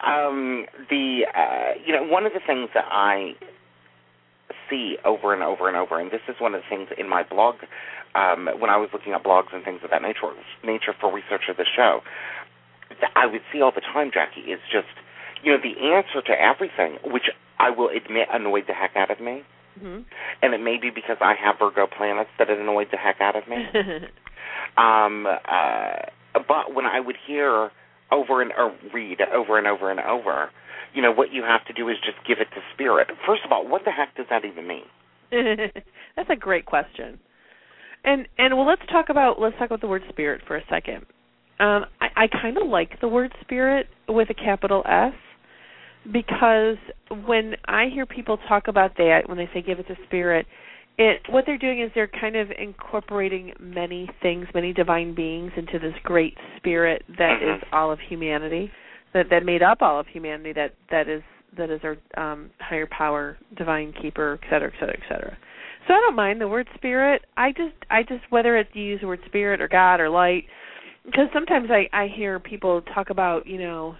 [0.05, 3.33] Um, the uh, you know one of the things that I
[4.73, 7.23] see over and over and over, and this is one of the things in my
[7.23, 7.57] blog
[8.15, 10.33] um, when I was looking at blogs and things of that nature,
[10.65, 12.01] nature for research of the show,
[13.01, 14.89] that I would see all the time, Jacki, is just
[15.45, 19.21] you know the answer to everything, which I will admit annoyed the heck out of
[19.21, 19.43] me,
[19.79, 20.01] hmm
[20.43, 23.37] and it may be because I have Virgo planets that it annoyed the heck out
[23.37, 23.57] of me.
[24.77, 27.71] Um, uh, but when I would hear
[28.11, 30.51] over and or read over and over and over,
[30.95, 33.09] you know, what you have to do is just give it to spirit.
[33.27, 34.85] First of all, what the heck does that even mean?
[36.17, 37.19] That's a great question.
[38.05, 41.07] And and well, let's talk about let's talk about the word spirit for a second.
[41.61, 45.13] Um, I, I kind of like the word spirit with a capital S
[46.13, 46.77] because
[47.27, 50.47] when I hear people talk about that, when they say give it to spirit,
[50.99, 55.79] it what they're doing is they're kind of incorporating many things, many divine beings into
[55.79, 57.63] this great spirit that Mhm.
[57.73, 58.71] all of humanity,
[59.15, 61.23] that that made up all of humanity, that that is
[61.57, 65.37] that is our um, higher power, divine keeper, et cetera, et cetera, et cetera.
[65.87, 67.23] So I don't mind the word spirit.
[67.37, 70.45] I just I just whether it's you use the word spirit or God or light,
[71.05, 73.97] because sometimes I I hear people talk about you know,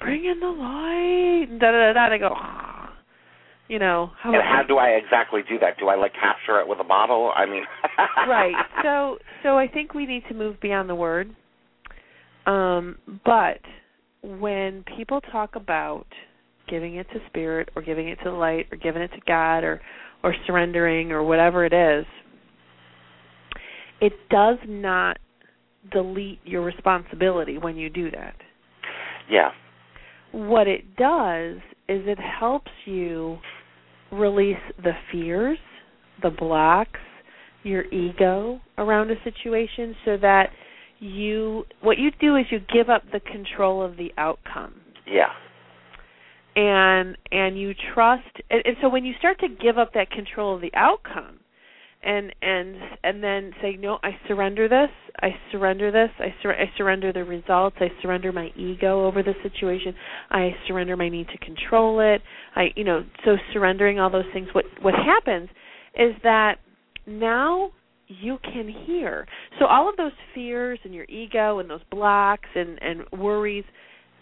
[0.00, 2.04] bring in the light, and da da da da.
[2.06, 2.92] And I go, ah,
[3.68, 5.78] you know, how, And how do I exactly do that?
[5.78, 7.32] Do I like capture it with a bottle?
[7.34, 7.64] I mean,
[8.28, 8.54] right.
[8.82, 11.34] So so I think we need to move beyond the word.
[12.46, 13.60] Um, but
[14.22, 16.06] when people talk about
[16.68, 19.64] giving it to spirit or giving it to the light or giving it to God
[19.64, 19.80] or
[20.22, 22.06] or surrendering or whatever it is,
[24.00, 25.18] it does not
[25.90, 28.34] delete your responsibility when you do that.
[29.28, 29.50] yeah,
[30.30, 31.56] What it does
[31.88, 33.38] is it helps you
[34.12, 35.58] release the fears,
[36.22, 37.00] the blocks,
[37.64, 40.50] your ego around a situation so that
[41.02, 44.74] you what you do is you give up the control of the outcome.
[45.06, 45.32] Yeah,
[46.54, 50.54] and and you trust and, and so when you start to give up that control
[50.54, 51.40] of the outcome
[52.02, 54.90] and and and then say no i surrender this
[55.20, 59.34] i surrender this i, sur- I surrender the results i surrender my ego over the
[59.42, 59.94] situation
[60.30, 62.20] i surrender my need to control it
[62.54, 65.48] i you know so surrendering all those things what what happens
[65.94, 66.56] is that
[67.06, 67.70] now
[68.08, 69.26] you can hear
[69.58, 73.64] so all of those fears and your ego and those blocks and and worries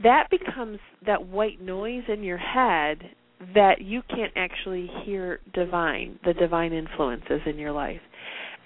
[0.02, 2.98] that becomes that white noise in your head
[3.54, 8.00] that you can't actually hear divine, the divine influences in your life.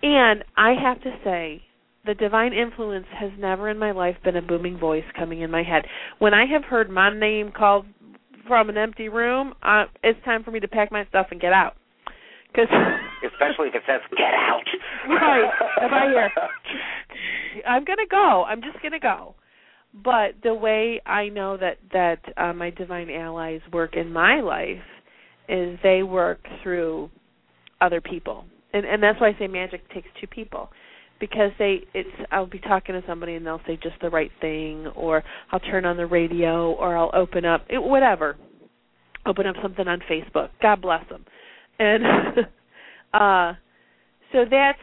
[0.03, 1.63] And I have to say,
[2.05, 5.63] the divine influence has never in my life been a booming voice coming in my
[5.63, 5.85] head.
[6.19, 7.87] When I have heard my name called
[8.47, 11.53] from an empty room, uh, it's time for me to pack my stuff and get
[11.53, 11.77] out.
[12.55, 12.71] Because
[13.27, 14.65] especially if it says "get out."
[15.09, 15.51] Right.
[15.83, 16.31] If I hear,
[17.67, 18.45] I'm gonna go.
[18.45, 19.35] I'm just gonna go.
[19.93, 24.83] But the way I know that that uh, my divine allies work in my life
[25.49, 27.11] is they work through
[27.81, 30.71] other people, and and that's why I say magic takes two people
[31.21, 34.87] because they it's I'll be talking to somebody and they'll say just the right thing
[34.97, 38.37] or I'll turn on the radio or I'll open up it, whatever
[39.27, 41.25] open up something on Facebook god bless them
[41.79, 42.05] and
[43.15, 43.53] uh
[44.33, 44.79] so that's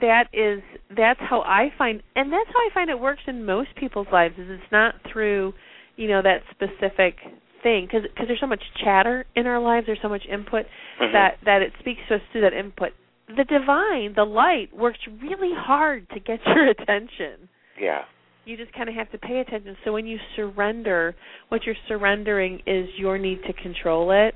[0.00, 0.62] that is
[0.96, 4.34] that's how I find and that's how I find it works in most people's lives
[4.38, 5.52] is it's not through
[5.96, 7.16] you know that specific
[7.62, 10.64] thing because because there's so much chatter in our lives there's so much input
[11.00, 11.12] Mhm.
[11.12, 12.92] that that it speaks to us through that input
[13.28, 17.48] the divine the light works really hard to get your attention
[17.80, 18.02] yeah.
[18.44, 21.14] you just kind of have to pay attention so when you surrender
[21.48, 24.34] what you're surrendering is your need to control it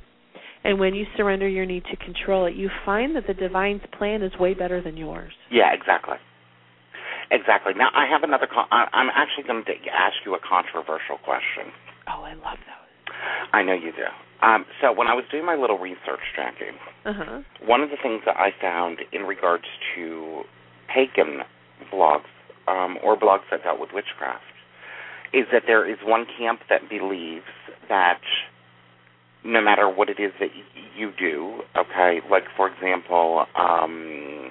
[0.65, 4.23] and when you surrender your need to control it you find that the divine's plan
[4.23, 6.17] is way better than yours Yeah, exactly.
[7.31, 7.73] Exactly.
[7.75, 8.47] Now, I have another.
[8.47, 11.73] Con- I'm actually going to ask you a controversial question.
[12.07, 13.17] oh i love those
[13.53, 14.05] I know you do.
[14.47, 16.71] Um, so, when I was doing my little research, Jacki,
[17.07, 20.43] uh-huh one of the things that I found in regards to
[20.93, 21.41] pagan
[21.93, 22.29] blogs
[22.69, 24.45] um, or blogs that dealt with witchcraft
[25.33, 27.47] is that there is one camp that believes
[27.89, 28.21] that
[29.45, 30.63] no matter what it is that y-
[30.97, 34.51] you do, okay, like for example, um,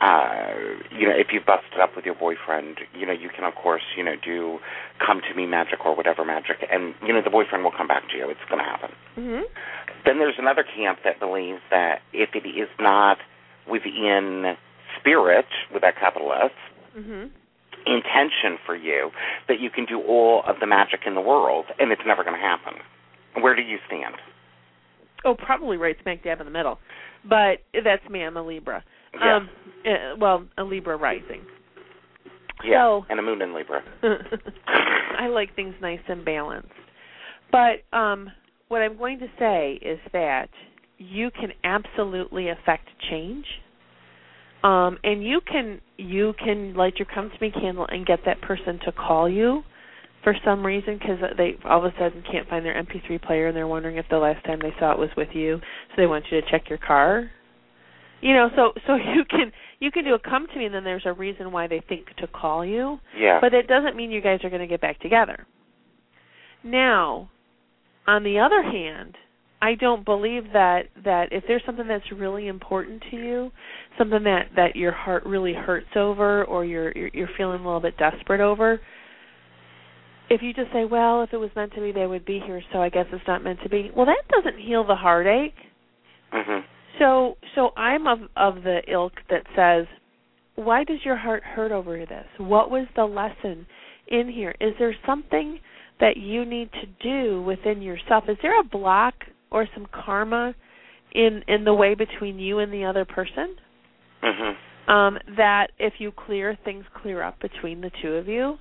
[0.00, 0.52] uh,
[0.90, 3.82] you know, if you've busted up with your boyfriend, you know, you can of course,
[3.96, 4.58] you know, do
[5.04, 8.02] come to me magic or whatever magic, and you know, the boyfriend will come back
[8.10, 8.28] to you.
[8.28, 8.90] It's going to happen.
[9.16, 9.42] mhm
[10.04, 13.18] Then there's another camp that believes that if it is not
[13.70, 14.56] within
[15.00, 16.50] spirit, with that capital S,
[16.98, 17.30] mhm
[17.86, 19.10] intention for you,
[19.46, 22.34] that you can do all of the magic in the world, and it's never going
[22.34, 22.74] to happen.
[23.40, 24.14] Where do you stand?
[25.26, 26.78] oh probably right smack dab in the middle
[27.26, 28.84] but that's me i'm a libra
[29.18, 29.36] Yeah.
[29.36, 29.48] um
[29.86, 31.40] uh, well a libra rising
[32.62, 32.82] yeah.
[32.82, 33.82] so- and a moon in Libra.
[35.18, 36.68] I like things nice and balanced.
[37.50, 38.30] But um
[38.68, 40.48] what I'm going to say is that
[40.98, 43.44] you can absolutely affect change.
[44.62, 48.40] Um and you can you can light your come to me candle and get that
[48.40, 49.62] person to call you
[50.24, 53.56] for some reason because they all of a sudden can't find their MP3 player and
[53.56, 56.24] they're wondering if the last time they saw it was with you, so they want
[56.30, 57.30] you to check your car.
[58.20, 60.82] You know, so so you can you can do a come to me and then
[60.82, 62.98] there's a reason why they think to call you.
[63.16, 63.38] Yeah.
[63.40, 65.46] But it doesn't mean you guys are going to get back together.
[66.64, 67.30] Now,
[68.06, 69.16] on the other hand,
[69.60, 73.50] I don't believe that that if there's something that's really important to you,
[73.98, 77.80] something that that your heart really hurts over or you're you're, you're feeling a little
[77.80, 78.80] bit desperate over,
[80.30, 82.62] if you just say, "Well, if it was meant to be, they would be here,
[82.72, 85.54] so I guess it's not meant to be." Well, that doesn't heal the heartache.
[86.32, 86.64] mhm.
[86.98, 89.86] So so I'm of of the ilk that says,
[90.56, 92.26] why does your heart hurt over this?
[92.38, 93.66] What was the lesson
[94.08, 94.54] in here?
[94.60, 95.58] Is there something
[96.00, 98.24] that you need to do within yourself?
[98.28, 99.14] Is there a block
[99.50, 100.54] or some karma
[101.12, 103.56] in in the way between you and the other person?
[104.22, 104.56] Mhm.
[104.88, 108.58] Um, that if you clear things clear up between the two of you.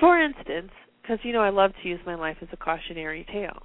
[0.00, 0.70] For instance,
[1.02, 3.62] because you know I love to use my life as a cautionary tale.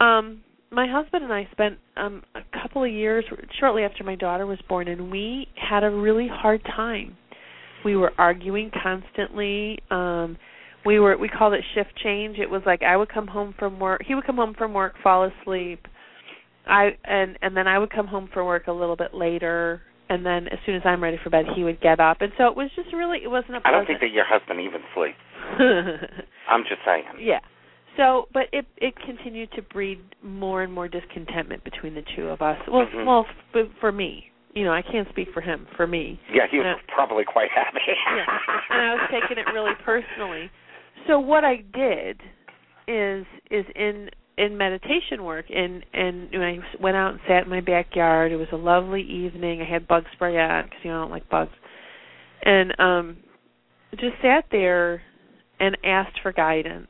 [0.00, 3.24] Um, my husband and I spent um a couple of years
[3.60, 7.16] shortly after my daughter was born and we had a really hard time.
[7.84, 9.78] We were arguing constantly.
[9.90, 10.38] Um
[10.84, 12.38] we were we called it shift change.
[12.38, 14.94] It was like I would come home from work, he would come home from work,
[15.02, 15.86] fall asleep.
[16.66, 19.82] I and and then I would come home from work a little bit later
[20.12, 22.20] and then as soon as I'm ready for bed he would get up.
[22.20, 24.60] And so it was just really it wasn't a I don't think that your husband
[24.60, 25.16] even sleeps.
[26.48, 27.04] I'm just saying.
[27.18, 27.40] yeah.
[27.96, 32.40] So, but it it continued to breed more and more discontentment between the two of
[32.40, 32.58] us.
[32.70, 33.04] Well, Mhm.
[33.06, 35.66] well, f- for me, you know, I can't speak for him.
[35.76, 36.74] For me, Yeah, he was Yeah.
[36.94, 37.80] probably quite happy.
[38.16, 38.24] yeah,
[38.70, 40.50] and I was taking it really personally.
[41.06, 42.20] So what I did
[42.88, 47.50] is is in in meditation work and and when I went out and sat in
[47.50, 48.32] my backyard.
[48.32, 49.60] It was a lovely evening.
[49.60, 51.52] I had bug spray on because you know I don't like bugs,
[52.44, 53.16] and um,
[53.92, 55.02] just sat there
[55.60, 56.88] and asked for guidance.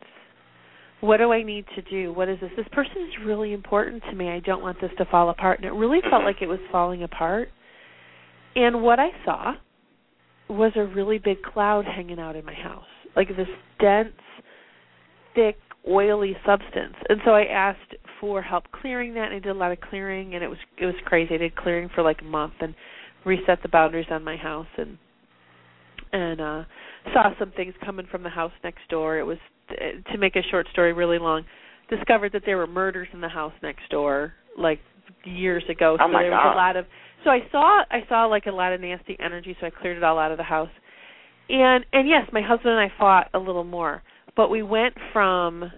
[1.01, 2.13] What do I need to do?
[2.13, 2.51] What is this?
[2.57, 4.29] This person is really important to me.
[4.29, 5.59] I don't want this to fall apart.
[5.59, 7.49] And it really felt like it was falling apart.
[8.55, 9.55] And what I saw
[10.49, 12.85] was a really big cloud hanging out in my house,
[13.17, 13.49] like this
[13.81, 14.13] dense,
[15.35, 15.57] thick,
[15.89, 16.95] oily substance.
[17.09, 20.35] And so I asked for help clearing that, and I did a lot of clearing,
[20.35, 21.35] and it was it was crazy.
[21.35, 22.75] I did clearing for like a month and
[23.25, 24.99] reset the boundaries on my house, and
[26.13, 26.65] and uh
[27.13, 29.19] saw some things coming from the house next door.
[29.19, 29.39] It was
[29.69, 31.45] to make a short story really long.
[31.91, 34.81] Discovered that there were murders in the house next door, like
[35.25, 35.97] years ago.
[36.01, 36.55] Oh, so my there was God.
[36.55, 36.87] a lot of
[37.25, 40.05] so I saw I saw like a lot of nasty energy, so I cleared it
[40.05, 40.71] all out of the house.
[41.49, 44.03] And and yes, my husband and I fought a little more,
[44.37, 45.71] but we went from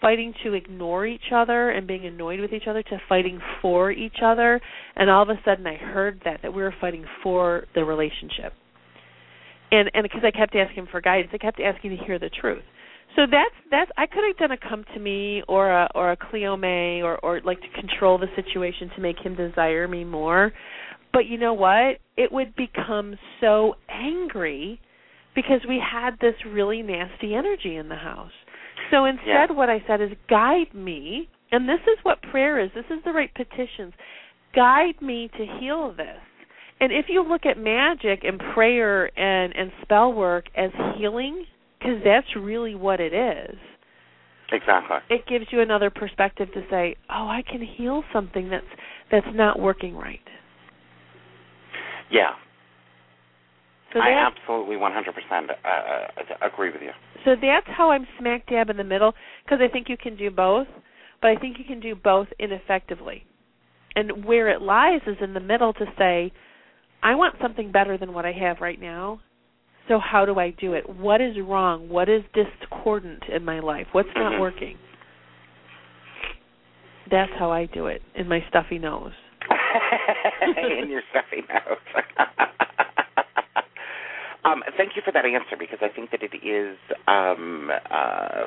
[0.00, 4.16] fighting to ignore each other and being annoyed with each other to fighting for each
[4.22, 4.60] other
[4.94, 8.52] and all of a sudden I heard that that we were fighting for the relationship.
[9.70, 12.62] And and because I kept asking for guidance, I kept asking to hear the truth.
[13.16, 16.16] So that's that's I could have done a come to me or a or a
[16.16, 20.52] Cleo May or or like to control the situation to make him desire me more.
[21.12, 21.96] But you know what?
[22.16, 24.80] It would become so angry
[25.36, 28.32] because we had this really nasty energy in the house.
[28.90, 29.52] So instead Yeah.
[29.52, 32.72] what I said is guide me and this is what prayer is.
[32.72, 33.94] This is the right petitions.
[34.52, 36.20] Guide me to heal this.
[36.80, 41.46] And if you look at magic and prayer and and spell work as healing,
[41.78, 43.56] because that's really what it is.
[44.52, 44.98] Exactly.
[45.08, 48.66] It gives you another perspective to say, "Oh, I can heal something that's
[49.10, 50.20] that's not working right."
[52.10, 52.34] Yeah.
[53.96, 56.90] So I absolutely 100% uh, uh, agree with you.
[57.24, 59.14] so that's how I'm smack dab in the middle
[59.44, 60.66] because I think you can do both,
[61.22, 63.24] but I think you can do both ineffectively.
[63.94, 66.30] And where it lies is in the middle to say,
[67.02, 69.20] I want something better than what I have right now.
[69.88, 70.86] So how do I do it?
[70.88, 71.88] What is wrong?
[71.88, 73.86] What is discordant in my life?
[73.92, 74.40] What's not Mhm.
[74.40, 74.76] working?
[77.10, 79.14] That's how I do it in my stuffy nose.
[80.82, 82.04] in your stuffy nose.
[84.46, 86.78] um, thank you for that answer because I think that it is
[87.08, 88.46] um, uh,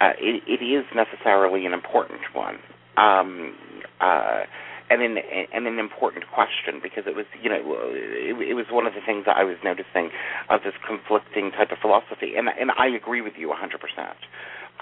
[0.00, 2.58] uh, it, it is necessarily an important one.
[2.96, 3.56] Um,
[4.00, 4.42] uh,
[4.90, 5.18] and an
[5.54, 7.62] and an important question because it was you know
[7.94, 10.10] it, it was one of the things that I was noticing
[10.50, 13.70] of this conflicting type of philosophy and and I agree with you 100%.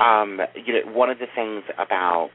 [0.02, 2.30] Um, you know one of the things about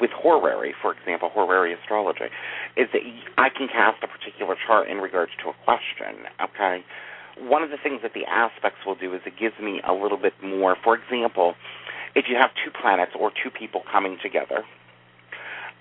[0.00, 2.30] with horary, for example, horary astrology,
[2.76, 3.02] is that
[3.38, 6.26] I can cast a particular chart in regards to a question.
[6.42, 6.84] Okay,
[7.38, 10.18] one of the things that the aspects will do is it gives me a little
[10.18, 10.76] bit more.
[10.82, 11.54] For example,
[12.14, 14.64] if you have two planets or two people coming together,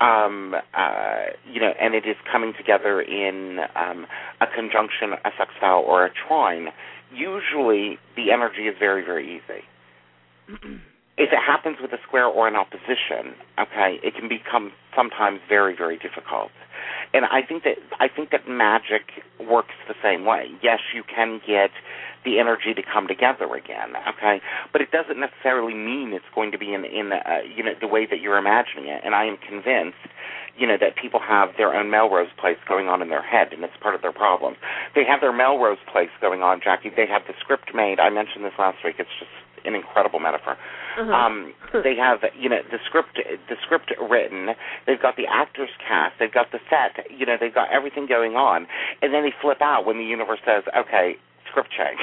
[0.02, 4.08] um, uh, you know, and it is coming together in um,
[4.42, 6.70] a conjunction, a sextile, or a trine.
[7.14, 9.64] Usually, the energy is very, very easy
[11.18, 15.76] if it happens with a square or an opposition, okay, it can become sometimes very,
[15.76, 16.50] very difficult.
[17.14, 20.50] And I think that I think that magic works the same way.
[20.64, 21.70] Yes, you can get
[22.26, 24.42] the energy to come together again, okay,
[24.72, 27.88] but it doesn't necessarily mean it's going to be in in uh, you know the
[27.88, 29.02] way that you're imagining it.
[29.06, 30.02] And I am convinced,
[30.58, 33.64] you know, that people have their own Melrose Place going on in their head, and
[33.64, 34.56] it's part of their problem.
[34.96, 36.90] They have their Melrose Place going on, Jacki.
[36.90, 38.00] They have the script made.
[38.00, 38.96] I mentioned this last week.
[38.98, 39.32] It's just
[39.66, 40.58] an incredible metaphor.
[41.00, 41.12] Uh-huh.
[41.12, 44.50] Um, they have you know the script the script written.
[44.86, 46.16] They've got the actors cast.
[46.20, 47.06] They've got the set.
[47.10, 48.68] You know they've got everything going on,
[49.02, 51.16] and then they flip out when the universe says, "Okay,
[51.50, 52.00] script change."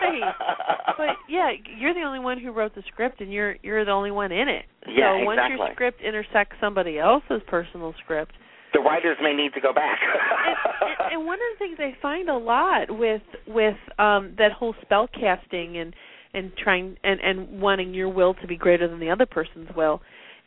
[0.00, 0.34] Right.
[0.98, 4.10] but yeah, you're the only one who wrote the script, and you're you're the only
[4.10, 4.64] one in it.
[4.86, 8.32] Yeah, so once your script intersects somebody else's personal script,
[8.72, 9.98] the writers may need to go back.
[10.02, 14.74] and, and one of the things I find a lot with with um that whole
[14.82, 15.94] spell casting and
[16.34, 20.00] and trying and and wanting your will to be greater than the other person's will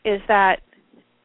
[0.06, 0.62] is that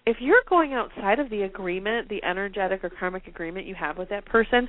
[0.07, 4.09] if you're going outside of the agreement, the energetic or karmic agreement you have with
[4.09, 4.69] that person,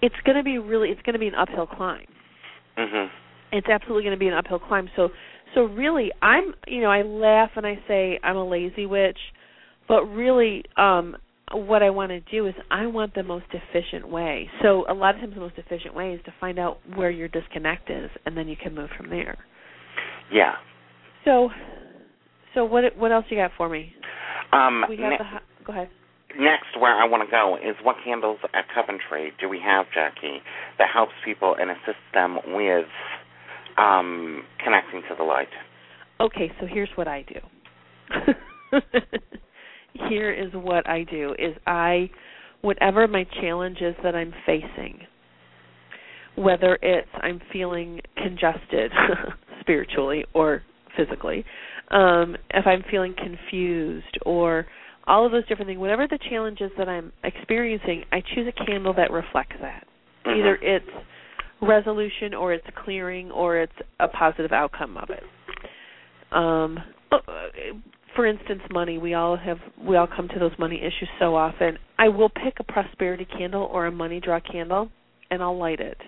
[0.00, 2.06] it's going to be really it's going to be an uphill climb.
[2.78, 3.08] mhm.
[3.52, 4.88] It's absolutely going to be an uphill climb.
[4.96, 5.08] So
[5.54, 9.18] so really I'm you know I laugh and I say I'm a lazy witch,
[9.88, 11.16] but really um
[11.52, 14.48] what I want to do is I want the most efficient way.
[14.62, 17.28] So a lot of times the most efficient way is to find out where your
[17.28, 19.36] disconnect is and then you can move from there.
[20.32, 20.54] Yeah.
[21.24, 21.50] So
[22.54, 23.92] so what what else you got for me?
[24.52, 25.88] Um, We have ne- the go ahead.
[26.38, 30.38] next, where I want to go is what candles at Coventry do we have, Jacki,
[30.78, 32.86] that helps people and assists them with
[33.76, 35.48] um, connecting to the light?
[36.20, 38.80] Okay, so here's what I do.
[40.08, 42.10] Here is what I do is I
[42.62, 45.00] whatever my challenge is that I'm facing,
[46.36, 48.92] whether it's I'm feeling congested
[49.60, 50.62] spiritually or
[50.96, 51.44] physically,
[51.90, 54.66] um, if I'm feeling confused or
[55.06, 58.64] all of those different things, whatever the challenge is that I'm experiencing, I choose a
[58.64, 59.86] candle that reflects that.
[60.24, 60.38] Mhm.
[60.38, 60.90] Either it's
[61.60, 65.24] resolution or it's clearing or it's a positive outcome of it.
[66.32, 66.80] Um,
[68.16, 68.98] for instance, money.
[68.98, 71.78] We all have we all come to those money issues so often.
[71.98, 74.90] I will pick a prosperity candle or a money draw candle,
[75.30, 75.98] and I'll light it.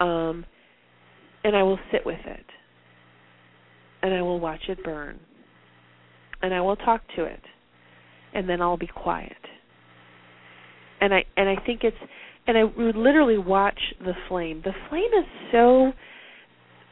[0.00, 0.44] Um,
[1.44, 2.46] and I will sit with it,
[4.02, 5.20] and I will watch it burn.
[6.42, 7.40] and I will talk to it,
[8.34, 9.32] and then I'll be quiet.
[11.00, 11.96] And I and I think it's
[12.46, 14.62] and I would literally watch the flame.
[14.64, 15.92] The flame is so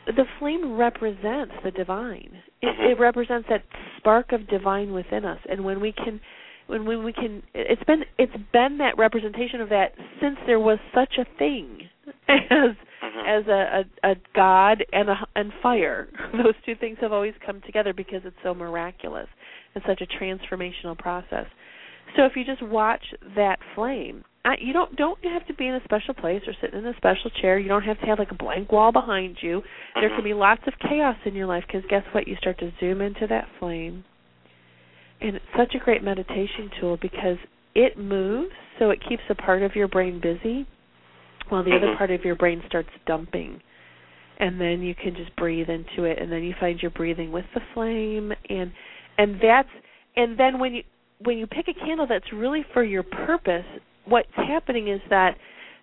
[0.07, 2.43] the flame represents the divine.
[2.63, 2.91] It, Mhm.
[2.93, 3.63] it represents that
[3.99, 6.21] spark of divine within us, and when we can,
[6.69, 10.79] when when we can, it's been it's been that representation of that since there was
[10.95, 11.89] such a thing
[12.29, 13.25] as Mhm.
[13.27, 16.09] as a, a a god and a and fire.
[16.33, 19.29] Those two things have always come together because it's so miraculous
[19.75, 21.47] and such a transformational process.
[22.17, 25.75] So if you just watch that flame, I, you don't don't have to be in
[25.75, 27.59] a special place or sitting in a special chair.
[27.59, 29.61] You don't have to have like a blank wall behind you.
[29.97, 30.15] There Mhm.
[30.15, 32.29] can be lots of chaos in your life because guess what?
[32.29, 34.05] You start to zoom into that flame,
[35.21, 37.39] and it's such a great meditation tool because
[37.75, 40.65] it moves, so it keeps a part of your brain busy,
[41.49, 41.99] while the other Mhm.
[41.99, 43.61] part of your brain starts dumping.
[44.39, 47.51] And then you can just breathe into it, and then you find you're breathing with
[47.53, 48.71] the flame, and
[49.19, 49.71] and that's
[50.15, 50.85] and then when you
[51.19, 53.67] when you pick a candle that's really for your purpose,
[54.07, 55.37] what's happening is that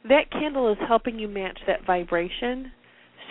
[0.07, 2.71] that candle is helping you match that vibration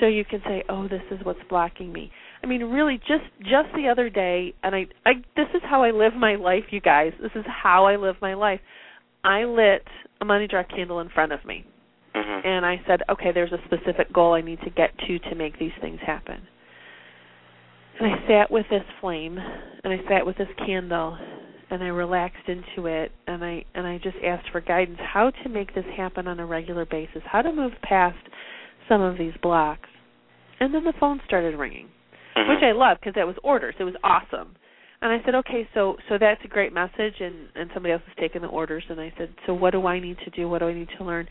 [0.01, 2.11] so you can say, "Oh, this is what's blocking me."
[2.43, 5.91] I mean, really just just the other day and I I this is how I
[5.91, 7.13] live my life, you guys.
[7.21, 8.61] This is how I live my life.
[9.25, 9.87] I lit
[10.21, 11.65] a money draw candle in front of me
[12.15, 12.45] Mhm.
[12.45, 15.59] and I said, "Okay, there's a specific goal I need to get to to make
[15.59, 16.47] these things happen."
[17.99, 21.19] And I sat with this flame and I sat with this candle
[21.73, 25.49] and I relaxed into it and I and I just asked for guidance how to
[25.49, 28.19] make this happen on a regular basis, how to move past
[28.91, 29.89] some of these blocks.
[30.61, 31.89] And then the phone started ringing,
[32.37, 32.49] Mhm.
[32.51, 33.75] which I love because that was orders.
[33.79, 34.55] It was awesome.
[35.01, 38.15] And I said, "Okay, so so that's a great message and and somebody else is
[38.17, 40.51] taking the orders." And I said, "So what do I need to do?
[40.51, 41.27] What do I need to learn?"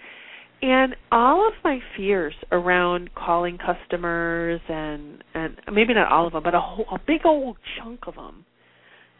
[0.63, 6.41] And all of my fears around calling customers and and maybe not all of them,
[6.41, 8.45] but a whole, a big old chunk of them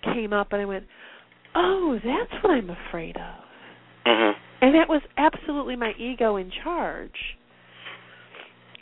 [0.02, 0.85] came up, and I went,
[1.56, 3.45] "Oh, that's what I'm afraid of."
[4.06, 4.36] Mhm.
[4.61, 7.36] and that was absolutely my ego in charge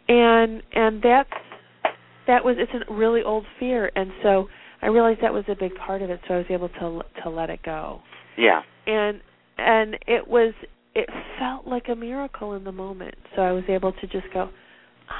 [0.08, 1.30] and and that's
[2.28, 4.48] that was it's a really old fear and so
[4.82, 7.30] i realized that was a big part of it so i was able to to
[7.30, 8.00] let it go
[8.38, 8.62] Yeah.
[8.88, 9.22] and
[9.58, 10.54] and it was
[10.96, 14.50] it felt like a miracle in the moment so i was able to just go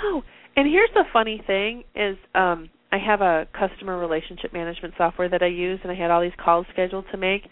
[0.04, 0.24] oh
[0.56, 5.44] and here's the funny thing is um i have a customer relationship management software that
[5.44, 7.44] i use and i had all these calls scheduled to make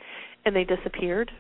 [0.46, 1.32] and they disappeared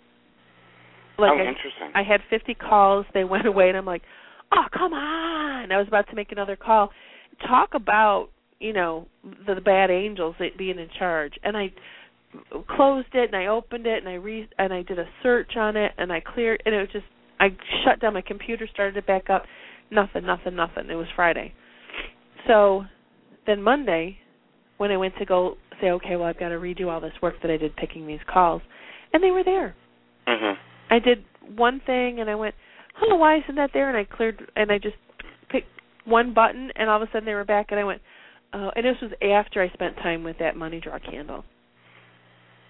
[1.18, 1.92] like oh, I, interesting.
[1.96, 3.06] I had 50 calls.
[3.14, 4.04] They went away, and I'm like,
[4.52, 5.72] oh, come on.
[5.72, 6.90] I was about to make another call.
[7.48, 8.30] Talk about,
[8.60, 9.08] you know,
[9.46, 11.34] the, the bad angels that being in charge.
[11.44, 11.74] And I
[12.76, 15.76] closed it, and I opened it, and I re and I did a search on
[15.76, 17.06] it, and I cleared, and it was just,
[17.40, 17.50] I
[17.86, 19.44] shut down my computer, started it back up.
[19.90, 20.90] Nothing, nothing, nothing.
[20.90, 21.54] It was Friday.
[22.48, 22.84] So
[23.48, 24.18] then Monday,
[24.78, 27.36] when I went to go say, okay, well, I've got to redo all this work
[27.42, 28.62] that I did picking these calls,
[29.14, 29.76] and they were there.
[30.28, 30.58] Mhm.
[30.90, 31.24] I did
[31.56, 32.56] one thing and I went,
[33.02, 33.90] oh, why isn't that there?
[33.90, 34.96] And I cleared and I just
[35.50, 35.70] picked
[36.06, 38.02] one button and all of a sudden they were back and I went,
[38.54, 41.44] oh, and this was after I spent time with that money draw candle.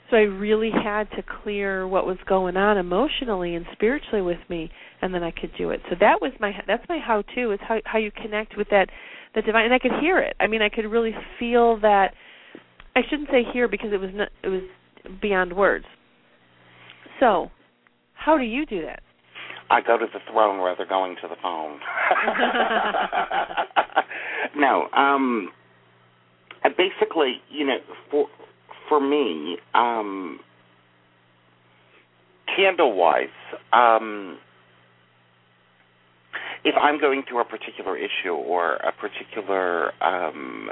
[0.10, 4.72] So I really had to clear what was going on emotionally and spiritually with me,
[5.02, 5.82] and then I could do it.
[5.90, 8.90] So that was my that's my how to is how how you connect with that
[9.38, 10.36] the divine, and I could hear it.
[10.40, 12.14] I mean, I could really feel that.
[12.96, 14.64] I shouldn't say hear because it was not, it was
[15.22, 15.86] beyond words.
[17.20, 17.52] So,
[18.16, 19.02] how do you do that?
[19.70, 21.80] I go to the throne rather going to the phone.
[24.58, 25.52] no, um
[26.76, 27.78] basically, you know,
[28.10, 28.28] for
[28.90, 30.40] for me, um
[32.56, 33.28] candle wise,
[33.74, 34.40] um
[36.68, 40.70] if I'm going through a particular issue or a particular um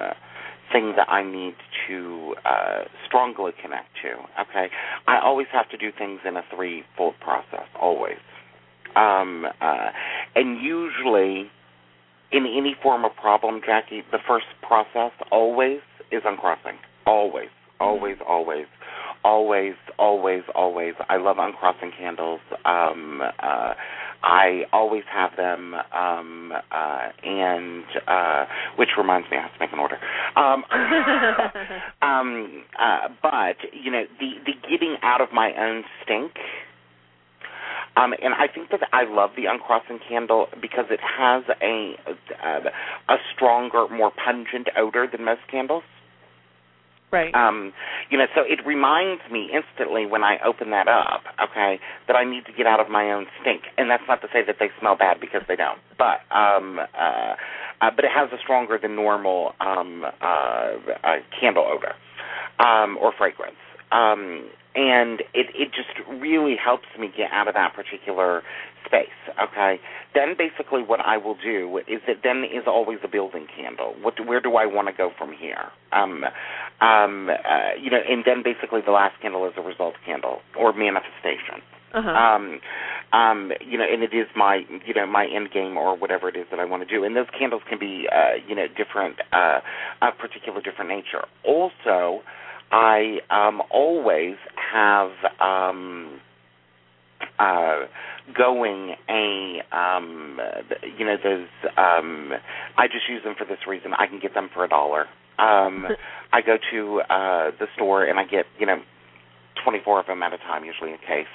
[0.71, 1.55] thing that I need
[1.87, 4.11] to uh strongly connect to,
[4.43, 4.67] okay,
[5.07, 8.17] I always have to do things in a threefold process, always
[8.95, 9.89] um, uh,
[10.35, 11.51] and usually
[12.31, 15.79] in any form of problem, Jacki, the first process always
[16.11, 16.77] is uncrossing.
[17.05, 17.49] Always,
[17.79, 18.65] always, always,
[19.23, 20.93] always, always, always.
[21.09, 22.39] I love uncrossing candles.
[22.65, 23.73] Um, uh,
[24.23, 28.45] I always have them, um, uh, and uh,
[28.77, 29.97] which reminds me, I have to make an order.
[30.35, 30.63] Um,
[32.01, 36.31] um, uh, but you know, the the getting out of my own stink.
[37.97, 41.95] Um, and I think that I love the uncrossing candle because it has a
[42.43, 42.69] uh,
[43.07, 45.83] a stronger, more pungent odor than most candles.
[47.15, 47.33] Right.
[47.33, 47.71] Um,
[48.11, 52.23] you know, so it reminds me instantly when I open that up, okay, that I
[52.23, 53.61] need to get out of my own stink.
[53.77, 55.79] And that's not to say that they smell bad because they don't.
[55.97, 57.33] But um uh,
[57.81, 61.95] uh but it has a stronger than normal um uh, uh candle odor.
[62.59, 63.55] um, or fragrance.
[63.91, 68.43] Um, and it it just really helps me get out of that particular
[68.85, 69.07] space
[69.41, 69.79] okay
[70.15, 73.93] then basically what i will do is that then is always a building candle.
[74.01, 75.69] What where do i want to go from here?
[75.91, 76.23] Um
[76.81, 80.73] um uh, you know and then basically the last candle is a result candle or
[80.73, 81.61] manifestation.
[81.93, 82.09] Uh-huh.
[82.09, 82.59] um
[83.13, 86.35] um you know and it is my you know my end game or whatever it
[86.35, 87.03] is that i want to do.
[87.03, 89.59] And those candles can be uh you know different uh
[90.01, 91.25] a particular different nature.
[91.43, 92.21] Also
[92.71, 94.35] i um always
[94.73, 96.19] have um
[97.39, 97.85] uh
[98.35, 100.39] going a um
[100.97, 101.47] you know those
[101.77, 102.31] um
[102.77, 105.05] i just use them for this reason i can get them for a dollar
[105.37, 105.87] um
[106.33, 108.81] i go to uh the store and i get you know
[109.63, 111.31] 24 of them at a time, usually a case.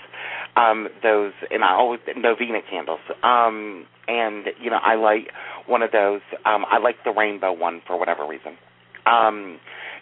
[0.56, 3.00] Um, those, and I always Novena candles.
[3.22, 5.28] Um, and you know, I light
[5.66, 6.20] one of those.
[6.44, 8.56] Um, I like the rainbow one for whatever reason.
[9.06, 9.58] Um,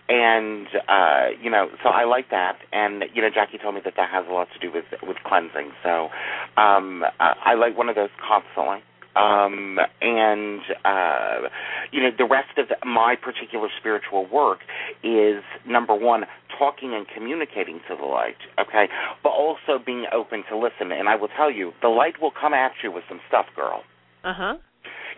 [0.08, 2.58] and uh, you know, so I like that.
[2.72, 5.16] And you know, Jacki told me that that has a lot to do with with
[5.24, 5.72] cleansing.
[5.82, 6.08] So
[6.56, 8.82] um, uh, I like one of those constantly.
[9.16, 11.48] Um, and uh,
[11.90, 14.60] you know, the rest of my particular spiritual work
[15.02, 16.24] is number one,
[16.56, 18.86] talking and communicating to the light, okay,
[19.22, 20.92] but also being open to listen.
[20.92, 23.82] And I will tell you, the light will come at you with some stuff, girl.
[24.24, 24.56] Uh-huh.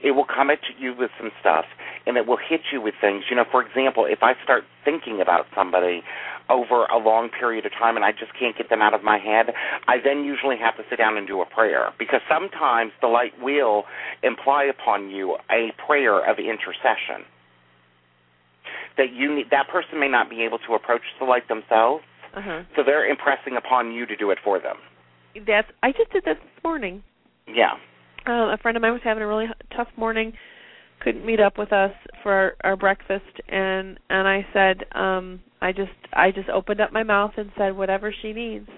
[0.03, 1.65] It will come at you with some stuff,
[2.07, 3.25] and it will hit you with things.
[3.29, 6.03] You know, for example, if I start thinking about somebody
[6.49, 9.19] over a long period of time and I just can't get them out of my
[9.19, 9.55] head,
[9.87, 13.33] I then usually have to sit down and do a prayer because sometimes the light
[13.41, 13.85] will
[14.25, 17.23] imply upon you a prayer of intercession
[18.97, 22.03] that you need that person may not be able to approach the light themselves
[22.35, 22.63] Uh-huh.
[22.77, 24.77] so they're impressing upon you to do it for them
[25.47, 27.03] That's I just did that this morning.
[27.47, 27.75] yeah
[28.27, 30.33] Uh, a friend of mine was having a really tough morning,
[31.01, 31.93] couldn't meet up with us
[32.23, 36.93] for our, our breakfast, and and I said, um, I just I just opened up
[36.93, 38.69] my mouth and said whatever she needs,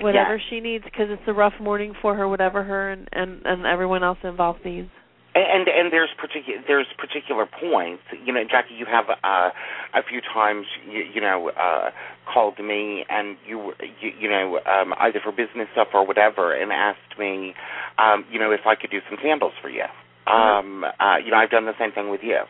[0.00, 3.66] whatever she needs, because it's a rough morning for her, whatever her and and and
[3.66, 4.90] everyone else involved needs.
[5.34, 8.02] And and there's particular there's particular points.
[8.24, 9.50] You know jacki you have uh
[9.94, 11.90] a few times you, you know uh
[12.32, 16.72] called me and you you, you know um either for business stuff or whatever and
[16.72, 17.54] asked me
[17.98, 19.84] um you know if i could do some candles for you.
[20.26, 22.40] Um uh you know i've done the same thing with you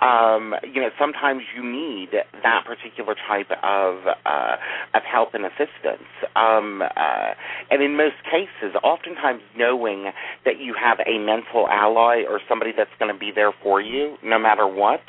[0.00, 2.08] um you know sometimes you need
[2.42, 4.56] that particular type of uh
[4.94, 6.08] of help and assistance.
[6.36, 7.34] Um uh
[7.70, 10.10] and in most cases oftentimes knowing
[10.44, 14.16] that you have a mental ally or somebody that's going to be there for you
[14.22, 15.00] no matter what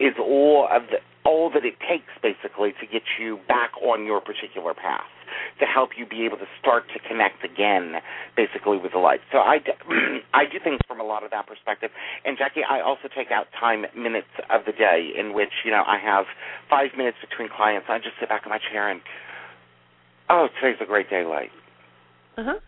[0.00, 4.20] is all of the all that it takes basically to get you back on your
[4.20, 5.08] particular path
[5.60, 7.96] to help you be able to start to connect again
[8.36, 9.72] basically with the light so i d-
[10.34, 11.90] i do things from a lot of that perspective
[12.24, 15.82] and jacki i also take out time minutes of the day in which you know
[15.86, 16.26] i have
[16.68, 19.00] five minutes between clients i just sit back in my chair and
[20.30, 21.50] oh today's a great day light
[22.36, 22.58] Uh huh.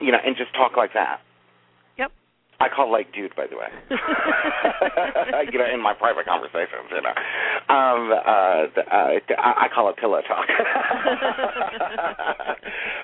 [0.00, 1.20] you know and just talk like that.
[2.60, 3.68] I call like Dude, by the way.
[5.52, 7.14] you know, in my private conversations, you know,
[7.72, 10.48] um, uh, uh, I call it pillow talk.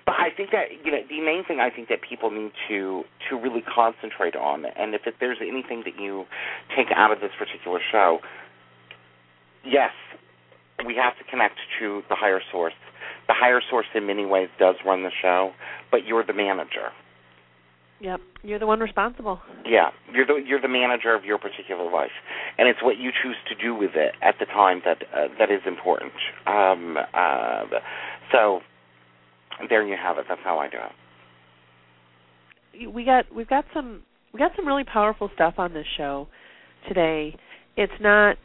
[0.07, 3.05] but I think that you know the main thing I think that people need to
[3.31, 6.25] to really concentrate on, and if it, there's anything that you
[6.77, 8.19] take out of this particular show,
[9.65, 9.93] yes,
[10.85, 12.75] we have to connect to the higher source.
[13.29, 15.53] The higher source, in many ways, does run the show,
[15.91, 16.91] but you're the manager.
[18.01, 18.21] Yep.
[18.43, 19.41] You're the one responsible.
[19.65, 22.11] Yeah, you're the you're the manager of your particular life,
[22.59, 25.51] and it's what you choose to do with it at the time that uh, that
[25.51, 26.13] is important.
[26.47, 27.65] Um, uh,
[28.33, 28.61] so
[29.69, 30.27] there you have it.
[30.29, 30.79] That's how I do
[32.77, 32.93] it.
[32.93, 34.03] we got we've got some
[34.33, 36.29] we got some really powerful stuff on this show
[36.89, 37.37] today.
[37.77, 38.37] It's not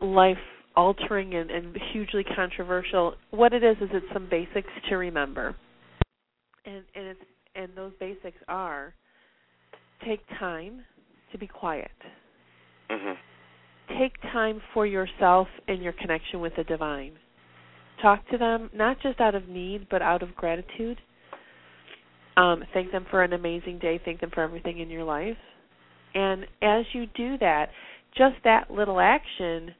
[0.00, 0.36] life
[0.76, 3.14] altering and, and hugely controversial.
[3.30, 5.56] What it is is it's some basics to remember.
[6.64, 7.20] And and it's
[7.54, 8.94] and those basics are
[10.06, 10.82] take time
[11.32, 11.90] to be quiet.
[12.90, 13.12] hmm
[13.98, 17.12] Take time for yourself and your connection with the divine.
[18.00, 20.98] Talk to them not just out of need but out of gratitude.
[22.36, 24.00] Um, thank them for an amazing day.
[24.04, 25.36] Thank them for everything in your life.
[26.14, 27.70] And as you do that,
[28.16, 29.74] just that little action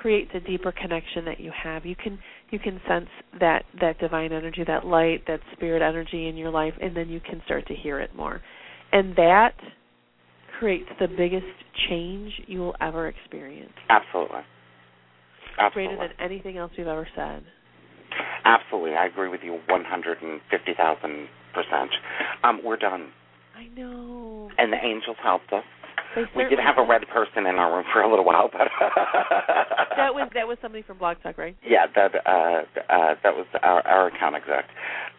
[0.00, 1.86] creates a deeper connection that you have.
[1.86, 2.18] You can
[2.54, 3.08] you can sense
[3.40, 7.18] that that divine energy, that light, that spirit energy in your life, and then you
[7.18, 8.40] can start to hear it more.
[8.92, 9.54] And that
[10.60, 11.46] creates the biggest
[11.88, 13.72] change you will ever experience.
[13.90, 14.42] Absolutely.
[15.58, 15.96] Absolutely.
[15.96, 17.42] Greater than anything else we've ever said.
[18.44, 18.94] Absolutely.
[18.94, 21.26] I agree with you 150,000%.
[22.44, 23.08] Um, we're done.
[23.56, 24.48] I know.
[24.58, 25.64] And the angels helped us.
[26.36, 28.68] We did have a red person in our room for a little while, but
[29.96, 31.56] That was that was somebody from Blog Talk, right?
[31.66, 32.62] yeah, that uh,
[32.92, 34.66] uh, that was our, our account exec.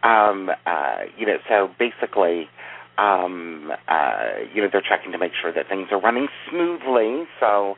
[0.02, 2.48] Um, uh, you know, so basically,
[2.98, 7.24] um, uh, you know, they're checking to make sure that things are running smoothly.
[7.40, 7.76] So.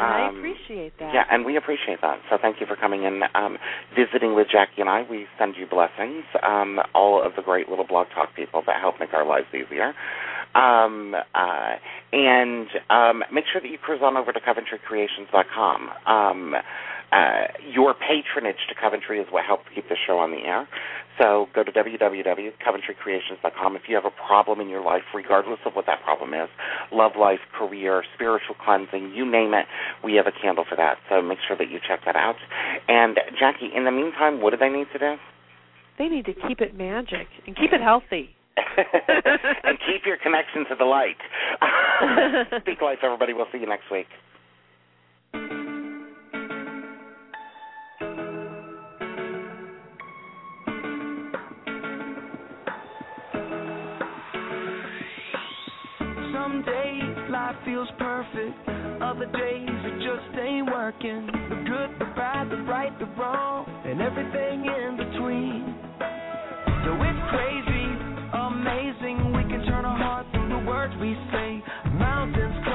[0.00, 1.12] And I um, appreciate that.
[1.12, 2.20] Yeah, and we appreciate that.
[2.30, 3.58] So thank you for coming in, um,
[3.98, 5.02] visiting with Jacki and I.
[5.02, 9.00] We send you blessings, um, all of the great little blog talk people that help
[9.00, 9.94] make our lives easier.
[10.54, 11.74] Um, uh,
[12.12, 15.90] and um, make sure that you cruise on over to CoventryCreations.com.
[16.06, 16.54] Um,
[17.10, 20.68] uh, your patronage to Coventry is what helps keep the show on the air.
[21.18, 25.86] So go to www.coventrycreations.com if you have a problem in your life, regardless of what
[25.86, 26.48] that problem is
[26.92, 29.66] love life, career, spiritual cleansing, you name it,
[30.04, 30.98] we have a candle for that.
[31.08, 32.36] So make sure that you check that out.
[32.88, 35.14] And Jacki, in the meantime, what do they need to do?
[35.98, 38.36] They need to keep it magic and keep it healthy.
[39.64, 41.16] and keep your connection to the light.
[42.62, 43.32] Speak life, everybody.
[43.32, 44.06] We'll see you next week.
[56.32, 58.56] Some days life feels perfect,
[59.02, 61.26] other days it just ain't working.
[61.26, 65.74] The good, the bad, the right, the wrong, and everything in between.
[66.84, 67.67] So it's crazy,
[71.00, 71.62] we say.
[71.94, 72.67] Mountains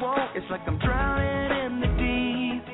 [0.00, 0.36] won't.
[0.36, 2.64] It's like I'm drowning in the deep.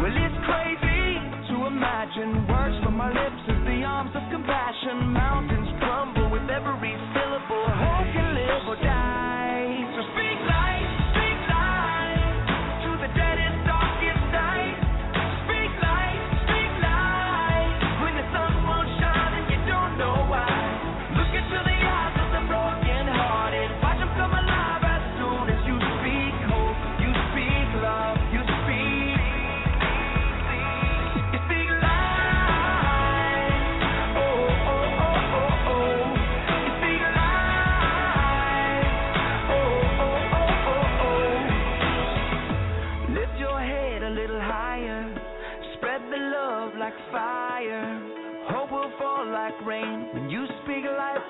[0.00, 1.20] Well, it's crazy
[1.50, 5.12] to imagine words from my lips as the arms of compassion.
[5.12, 6.78] Mountains crumble with every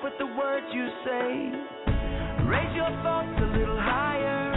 [0.03, 1.51] with the words you say.
[2.45, 4.50] Raise your thoughts a little higher.